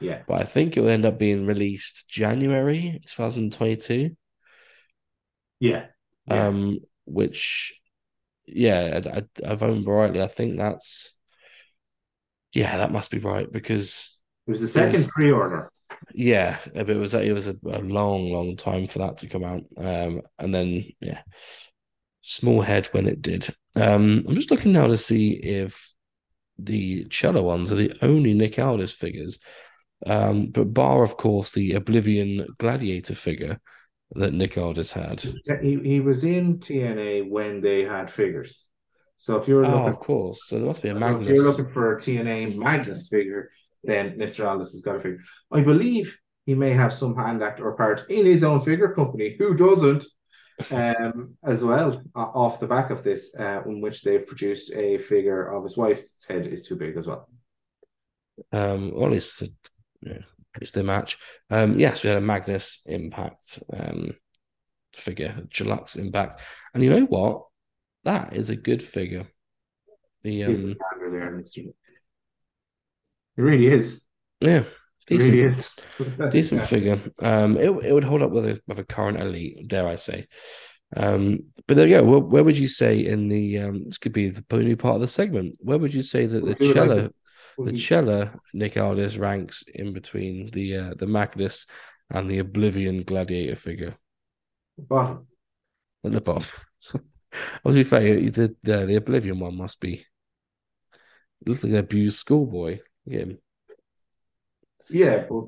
[0.00, 4.16] Yeah, but I think it will end up being released January 2022.
[5.60, 5.86] yeah,
[6.26, 6.48] yeah.
[6.48, 7.80] Um, which,
[8.46, 11.13] yeah, I, I, if I remember rightly, I think that's,
[12.54, 15.70] yeah, that must be right because, it was the second was- pre-order.
[16.14, 19.62] yeah, it was it was a, a long, long time for that to come out.
[19.76, 21.22] Um, and then yeah,
[22.20, 23.48] small head when it did.
[23.76, 25.92] Um, I'm just looking now to see if
[26.58, 29.40] the Chella ones are the only Nick Aldis figures.
[30.06, 33.60] Um, but bar, of course, the Oblivion Gladiator figure
[34.12, 35.24] that Nick Aldis had.
[35.62, 38.66] He, he was in TNA when they had figures.
[39.16, 40.44] So if you're Oh, looking of course.
[40.46, 43.50] So there must be a So if you're looking for a TNA Magnus figure,
[43.82, 44.46] then Mr.
[44.46, 45.20] Aldis has got a figure.
[45.52, 49.36] I believe he may have some hand act or part in his own figure company.
[49.38, 50.04] Who doesn't?
[50.70, 55.46] Um, as well, off the back of this, uh, in which they've produced a figure
[55.52, 57.28] of his wife's head is too big as well.
[58.52, 59.52] Um, at least the,
[60.02, 60.18] yeah,
[60.60, 61.18] at the match.
[61.50, 64.14] Um, yes, we had a Magnus Impact um
[64.92, 66.40] figure, Deluxe Impact,
[66.72, 67.46] and you know what?
[68.04, 69.26] That is a good figure.
[70.22, 71.38] The um, there.
[73.36, 74.02] It really is.
[74.40, 74.66] yeah, It
[75.06, 75.76] decent, really is.
[76.32, 76.66] decent Yeah.
[76.66, 77.00] figure.
[77.22, 80.26] Um, it it would hold up with a with a current elite, dare I say.
[80.96, 82.04] Um, but there you go.
[82.04, 85.00] Where, where would you say in the um, this could be the new part of
[85.00, 85.56] the segment?
[85.60, 87.10] Where would you say that the like Chella
[87.58, 91.66] Well, the he- Chella Nick Aldis ranks in between the uh, the Magnus
[92.10, 93.96] and the Oblivion Gladiator figure
[94.78, 95.26] bottom.
[96.04, 96.46] at the bottom.
[97.64, 100.04] I was be fair, the, the the Oblivion one must be.
[101.42, 102.80] It looks like an abused schoolboy.
[103.06, 103.24] Yeah,
[104.88, 105.44] Yeah, but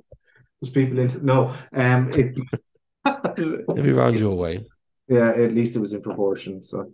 [0.61, 1.55] there's people into no.
[1.72, 2.34] Um, it,
[3.95, 4.64] round your way.
[5.09, 6.62] yeah, at least it was in proportion.
[6.62, 6.93] So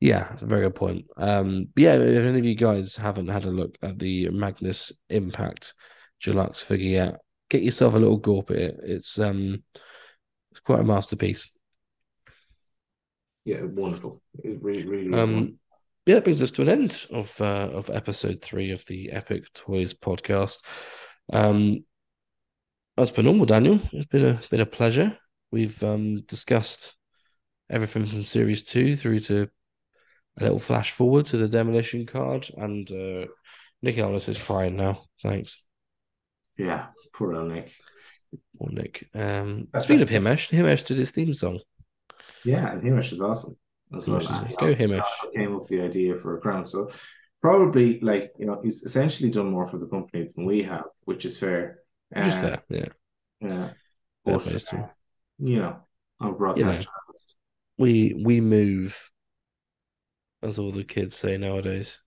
[0.00, 1.06] Yeah, that's a very good point.
[1.16, 5.74] Um, yeah, if any of you guys haven't had a look at the Magnus Impact
[6.22, 8.76] Deluxe figure yet, get yourself a little gawp at it.
[8.82, 9.62] It's um,
[10.52, 11.55] it's quite a masterpiece.
[13.46, 14.20] Yeah, wonderful.
[14.42, 15.14] It really, really.
[15.14, 15.58] Um, wonderful.
[16.06, 19.52] yeah, that brings us to an end of uh, of episode three of the Epic
[19.54, 20.64] Toys podcast.
[21.32, 21.84] Um,
[22.98, 25.16] as per normal, Daniel, it's been a been a pleasure.
[25.52, 26.96] We've um, discussed
[27.70, 29.48] everything from series two through to
[30.40, 33.26] a little flash forward to the demolition card, and uh,
[33.80, 35.04] Nick Aldis is crying now.
[35.22, 35.62] Thanks,
[36.58, 37.70] yeah, poor old Nick.
[38.58, 39.08] or Nick.
[39.14, 41.60] Um, speaking of Himesh, Himesh did his theme song.
[42.46, 43.56] Yeah, and Hamish is awesome.
[43.96, 44.18] As well.
[44.18, 45.02] Is- And he go Hamish.
[45.34, 46.90] Came up with the idea for a crown, so
[47.42, 51.24] probably like you know he's essentially done more for the company than we have, which
[51.24, 51.80] is fair.
[52.14, 52.92] Just Uh, there,
[53.40, 53.48] yeah.
[53.48, 53.70] Yeah,
[54.24, 54.82] but play to him.
[54.84, 54.88] uh,
[55.38, 55.76] you know,
[56.20, 57.36] on broadcast channels.
[57.78, 59.10] We we move,
[60.42, 61.98] as all the kids say nowadays.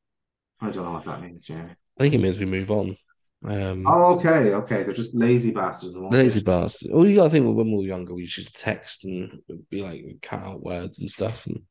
[0.62, 1.70] I don't know what that means, Jamie.
[1.98, 2.98] I think it means we move on.
[3.46, 4.84] Um, Oh, okay, okay.
[4.84, 5.96] They're just lazy bastards.
[5.96, 6.84] and won't the lazy bastards.
[6.84, 6.92] bastard.
[6.94, 10.04] Well, you gotta think when we were younger, we used to text and be like
[10.22, 11.48] cut out words and stuff.
[11.48, 11.62] And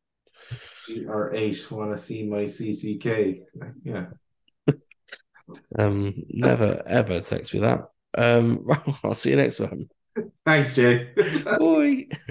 [1.08, 3.40] Or eight want to see my CCK.
[3.84, 4.06] Yeah.
[5.78, 7.88] um, never ever text me that.
[8.16, 8.66] Um,
[9.04, 9.88] I'll see you next time.
[10.44, 11.10] Thanks, Jay.
[11.44, 12.08] Bye.